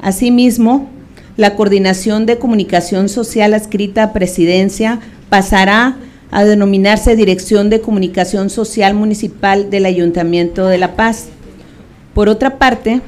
Asimismo, 0.00 0.90
la 1.36 1.54
Coordinación 1.54 2.26
de 2.26 2.38
Comunicación 2.38 3.08
Social 3.08 3.54
adscrita 3.54 4.02
a 4.02 4.12
Presidencia 4.12 4.98
pasará 5.28 5.96
a 6.32 6.42
denominarse 6.42 7.14
Dirección 7.14 7.70
de 7.70 7.80
Comunicación 7.80 8.50
Social 8.50 8.92
Municipal 8.92 9.70
del 9.70 9.86
Ayuntamiento 9.86 10.66
de 10.66 10.78
La 10.78 10.96
Paz. 10.96 11.28
Por 12.12 12.28
otra 12.28 12.58
parte, 12.58 13.02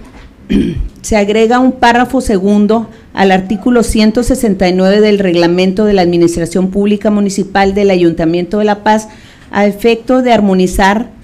se 1.02 1.16
agrega 1.16 1.58
un 1.58 1.72
párrafo 1.72 2.20
segundo 2.20 2.88
al 3.14 3.32
artículo 3.32 3.82
169 3.82 5.00
del 5.00 5.18
Reglamento 5.18 5.86
de 5.86 5.92
la 5.92 6.02
Administración 6.02 6.70
Pública 6.70 7.10
Municipal 7.10 7.74
del 7.74 7.90
Ayuntamiento 7.90 8.60
de 8.60 8.64
La 8.64 8.84
Paz 8.84 9.08
a 9.50 9.66
efecto 9.66 10.22
de 10.22 10.32
armonizar 10.32 11.15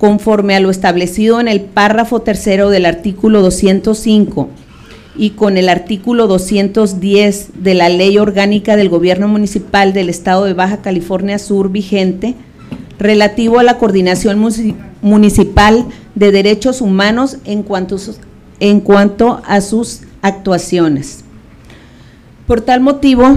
conforme 0.00 0.56
a 0.56 0.60
lo 0.60 0.70
establecido 0.70 1.40
en 1.40 1.48
el 1.48 1.60
párrafo 1.60 2.22
tercero 2.22 2.70
del 2.70 2.86
artículo 2.86 3.42
205 3.42 4.48
y 5.14 5.30
con 5.30 5.58
el 5.58 5.68
artículo 5.68 6.26
210 6.26 7.62
de 7.62 7.74
la 7.74 7.90
Ley 7.90 8.16
Orgánica 8.16 8.76
del 8.76 8.88
Gobierno 8.88 9.28
Municipal 9.28 9.92
del 9.92 10.08
Estado 10.08 10.46
de 10.46 10.54
Baja 10.54 10.78
California 10.78 11.38
Sur 11.38 11.70
vigente, 11.70 12.34
relativo 12.98 13.58
a 13.58 13.62
la 13.62 13.76
coordinación 13.76 14.42
municipal 15.02 15.84
de 16.14 16.32
derechos 16.32 16.80
humanos 16.80 17.36
en 17.44 17.62
cuanto, 17.62 17.98
en 18.58 18.80
cuanto 18.80 19.42
a 19.46 19.60
sus 19.60 20.00
actuaciones. 20.22 21.24
Por 22.46 22.62
tal 22.62 22.80
motivo, 22.80 23.36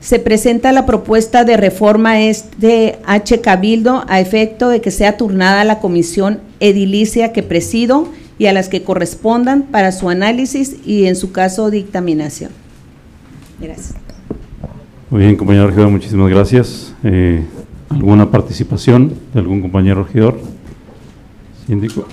se 0.00 0.18
presenta 0.18 0.72
la 0.72 0.86
propuesta 0.86 1.44
de 1.44 1.56
reforma 1.56 2.14
de 2.14 2.98
H. 3.06 3.40
Cabildo 3.40 4.04
a 4.08 4.20
efecto 4.20 4.68
de 4.68 4.80
que 4.80 4.90
sea 4.90 5.16
turnada 5.16 5.64
la 5.64 5.80
comisión 5.80 6.40
edilicia 6.60 7.32
que 7.32 7.42
presido 7.42 8.08
y 8.38 8.46
a 8.46 8.52
las 8.52 8.68
que 8.68 8.82
correspondan 8.82 9.62
para 9.62 9.90
su 9.92 10.08
análisis 10.08 10.76
y 10.86 11.06
en 11.06 11.16
su 11.16 11.32
caso 11.32 11.70
dictaminación. 11.70 12.50
Gracias. 13.60 13.94
Muy 15.10 15.22
bien, 15.22 15.36
compañero 15.36 15.66
regidor, 15.66 15.90
muchísimas 15.90 16.30
gracias. 16.30 16.94
Eh, 17.02 17.42
¿Alguna 17.88 18.30
participación 18.30 19.14
de 19.32 19.40
algún 19.40 19.62
compañero 19.62 20.04
regidor? 20.04 20.38
Síndico. 21.66 22.06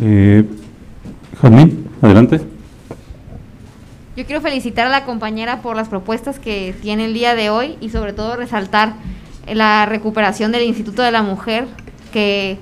Eh, 0.00 0.44
Jamín, 1.40 1.86
adelante. 2.02 2.40
Yo 4.18 4.26
quiero 4.26 4.40
felicitar 4.40 4.84
a 4.88 4.90
la 4.90 5.04
compañera 5.04 5.62
por 5.62 5.76
las 5.76 5.88
propuestas 5.88 6.40
que 6.40 6.74
tiene 6.82 7.04
el 7.04 7.14
día 7.14 7.36
de 7.36 7.50
hoy 7.50 7.76
y 7.80 7.90
sobre 7.90 8.12
todo 8.12 8.34
resaltar 8.34 8.94
la 9.46 9.86
recuperación 9.86 10.50
del 10.50 10.64
Instituto 10.64 11.02
de 11.02 11.12
la 11.12 11.22
Mujer, 11.22 11.68
que 12.12 12.58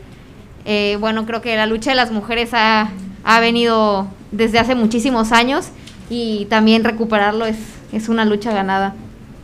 eh, 0.67 0.99
bueno, 1.01 1.25
creo 1.25 1.41
que 1.41 1.57
la 1.57 1.65
lucha 1.65 1.93
de 1.93 1.97
las 1.97 2.13
mujeres 2.13 2.51
ha, 2.53 2.91
ha 3.25 3.41
venido 3.41 4.07
desde 4.33 4.59
hace 4.59 4.75
muchísimos 4.75 5.33
años 5.33 5.71
y 6.11 6.45
también 6.51 6.85
recuperarlo 6.85 7.47
es, 7.47 7.57
es 7.91 8.11
una 8.11 8.27
lucha 8.27 8.53
ganada. 8.53 8.95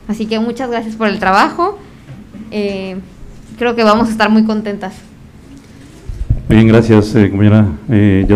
Así 0.06 0.26
que 0.26 0.38
muchas 0.38 0.68
gracias 0.68 0.96
por 0.96 1.08
el 1.08 1.18
trabajo. 1.18 1.78
Eh, 2.50 2.98
creo 3.56 3.74
que 3.74 3.84
vamos 3.84 4.08
a 4.08 4.10
estar 4.10 4.28
muy 4.28 4.44
contentas. 4.44 4.92
Muy 6.46 6.56
bien, 6.56 6.68
gracias, 6.68 7.14
eh, 7.14 7.30
compañera 7.30 7.68
eh. 7.88 8.26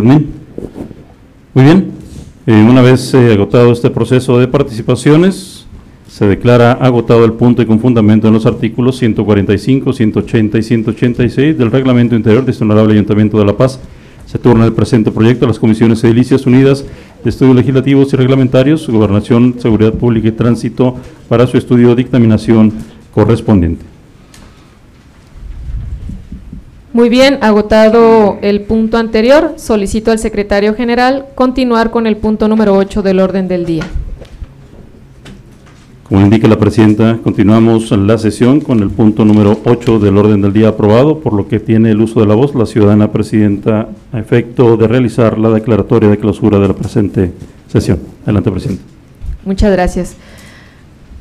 Muy 1.52 1.64
bien, 1.64 1.95
eh, 2.46 2.66
una 2.68 2.82
vez 2.82 3.14
agotado 3.14 3.72
este 3.72 3.90
proceso 3.90 4.38
de 4.38 4.48
participaciones, 4.48 5.66
se 6.08 6.26
declara 6.26 6.72
agotado 6.72 7.24
el 7.24 7.32
punto 7.32 7.60
y 7.60 7.66
con 7.66 7.80
fundamento 7.80 8.28
en 8.28 8.34
los 8.34 8.46
artículos 8.46 8.96
145, 8.98 9.92
180 9.92 10.58
y 10.58 10.62
186 10.62 11.58
del 11.58 11.70
Reglamento 11.70 12.14
Interior 12.14 12.44
de 12.44 12.52
este 12.52 12.64
Honorable 12.64 12.94
Ayuntamiento 12.94 13.38
de 13.38 13.44
La 13.44 13.56
Paz, 13.56 13.80
se 14.26 14.38
turna 14.38 14.64
el 14.64 14.72
presente 14.72 15.10
proyecto 15.10 15.44
a 15.44 15.48
las 15.48 15.58
Comisiones 15.58 16.02
Edilicias 16.04 16.46
Unidas 16.46 16.84
de 17.22 17.30
Estudios 17.30 17.56
Legislativos 17.56 18.12
y 18.12 18.16
Reglamentarios, 18.16 18.88
Gobernación, 18.88 19.56
Seguridad 19.58 19.94
Pública 19.94 20.28
y 20.28 20.32
Tránsito 20.32 20.96
para 21.28 21.46
su 21.46 21.58
estudio 21.58 21.94
dictaminación 21.94 22.72
correspondiente. 23.12 23.95
Muy 26.96 27.10
bien, 27.10 27.40
agotado 27.42 28.38
el 28.40 28.62
punto 28.62 28.96
anterior, 28.96 29.52
solicito 29.58 30.12
al 30.12 30.18
secretario 30.18 30.74
general 30.74 31.26
continuar 31.34 31.90
con 31.90 32.06
el 32.06 32.16
punto 32.16 32.48
número 32.48 32.74
8 32.74 33.02
del 33.02 33.20
orden 33.20 33.48
del 33.48 33.66
día. 33.66 33.84
Como 36.04 36.22
indica 36.22 36.48
la 36.48 36.58
presidenta, 36.58 37.18
continuamos 37.22 37.90
la 37.90 38.16
sesión 38.16 38.62
con 38.62 38.80
el 38.80 38.88
punto 38.88 39.26
número 39.26 39.60
8 39.62 39.98
del 39.98 40.16
orden 40.16 40.40
del 40.40 40.54
día 40.54 40.68
aprobado, 40.68 41.20
por 41.20 41.34
lo 41.34 41.46
que 41.48 41.60
tiene 41.60 41.90
el 41.90 42.00
uso 42.00 42.20
de 42.20 42.28
la 42.28 42.34
voz 42.34 42.54
la 42.54 42.64
ciudadana 42.64 43.12
presidenta 43.12 43.88
a 44.10 44.18
efecto 44.18 44.78
de 44.78 44.88
realizar 44.88 45.36
la 45.36 45.50
declaratoria 45.50 46.08
de 46.08 46.16
clausura 46.16 46.58
de 46.58 46.68
la 46.68 46.74
presente 46.74 47.30
sesión. 47.68 47.98
Adelante, 48.24 48.50
presidenta. 48.50 48.82
Muchas 49.44 49.70
gracias. 49.70 50.16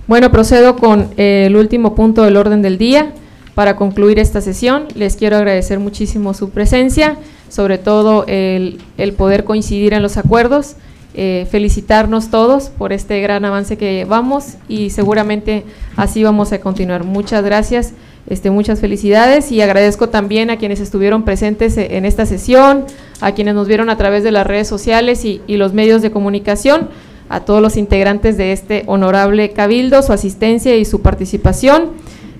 Bueno, 0.07 0.31
procedo 0.31 0.77
con 0.77 1.09
el 1.17 1.53
último 1.57 1.95
punto 1.95 2.21
del 2.23 2.37
orden 2.37 2.61
del 2.61 2.77
día. 2.77 3.11
Para 3.55 3.77
concluir 3.77 4.19
esta 4.19 4.41
sesión, 4.41 4.89
les 4.95 5.15
quiero 5.15 5.37
agradecer 5.37 5.79
muchísimo 5.79 6.33
su 6.33 6.49
presencia, 6.49 7.17
sobre 7.47 7.77
todo 7.77 8.25
el, 8.27 8.79
poder 9.17 9.45
coincidir 9.45 9.93
en 9.93 10.03
los 10.03 10.17
acuerdos 10.17 10.75
eh, 11.17 11.47
felicitarnos 11.49 12.29
todos 12.29 12.67
por 12.67 12.91
este 12.91 13.21
gran 13.21 13.45
avance 13.45 13.77
que 13.77 14.03
vamos 14.03 14.55
y 14.67 14.89
seguramente 14.89 15.63
así 15.95 16.21
vamos 16.21 16.51
a 16.51 16.59
continuar. 16.59 17.05
Muchas 17.05 17.45
gracias, 17.45 17.93
este, 18.27 18.49
muchas 18.49 18.81
felicidades 18.81 19.49
y 19.53 19.61
agradezco 19.61 20.09
también 20.09 20.49
a 20.49 20.57
quienes 20.57 20.81
estuvieron 20.81 21.23
presentes 21.23 21.77
en 21.77 22.03
esta 22.03 22.25
sesión, 22.25 22.83
a 23.21 23.31
quienes 23.31 23.55
nos 23.55 23.69
vieron 23.69 23.89
a 23.89 23.95
través 23.95 24.25
de 24.25 24.31
las 24.31 24.45
redes 24.45 24.67
sociales 24.67 25.23
y 25.23 25.41
los 25.47 25.71
medios 25.71 26.01
de 26.01 26.11
comunicación, 26.11 26.89
a 27.29 27.39
todos 27.39 27.61
los 27.61 27.77
integrantes 27.77 28.37
de 28.37 28.51
este 28.51 28.83
honorable 28.87 29.51
cabildo, 29.51 30.01
su 30.01 30.13
asistencia 30.13 30.75
y 30.75 30.85
su 30.85 31.01
participación, 31.01 31.91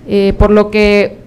eh, 0.06 0.34
por 0.38 0.50
lo 0.50 0.70
que 0.70 1.18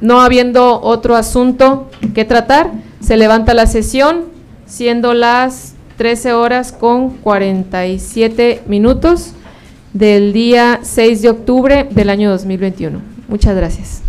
no 0.00 0.20
habiendo 0.20 0.80
otro 0.80 1.16
asunto 1.16 1.90
que 2.14 2.24
tratar, 2.24 2.70
se 3.00 3.16
levanta 3.16 3.54
la 3.54 3.66
sesión, 3.66 4.24
siendo 4.66 5.14
las 5.14 5.74
13 5.96 6.34
horas 6.34 6.72
con 6.72 7.10
47 7.10 8.62
minutos 8.66 9.32
del 9.92 10.32
día 10.32 10.80
6 10.82 11.22
de 11.22 11.30
octubre 11.30 11.88
del 11.90 12.10
año 12.10 12.30
2021. 12.30 13.00
Muchas 13.28 13.56
gracias. 13.56 14.02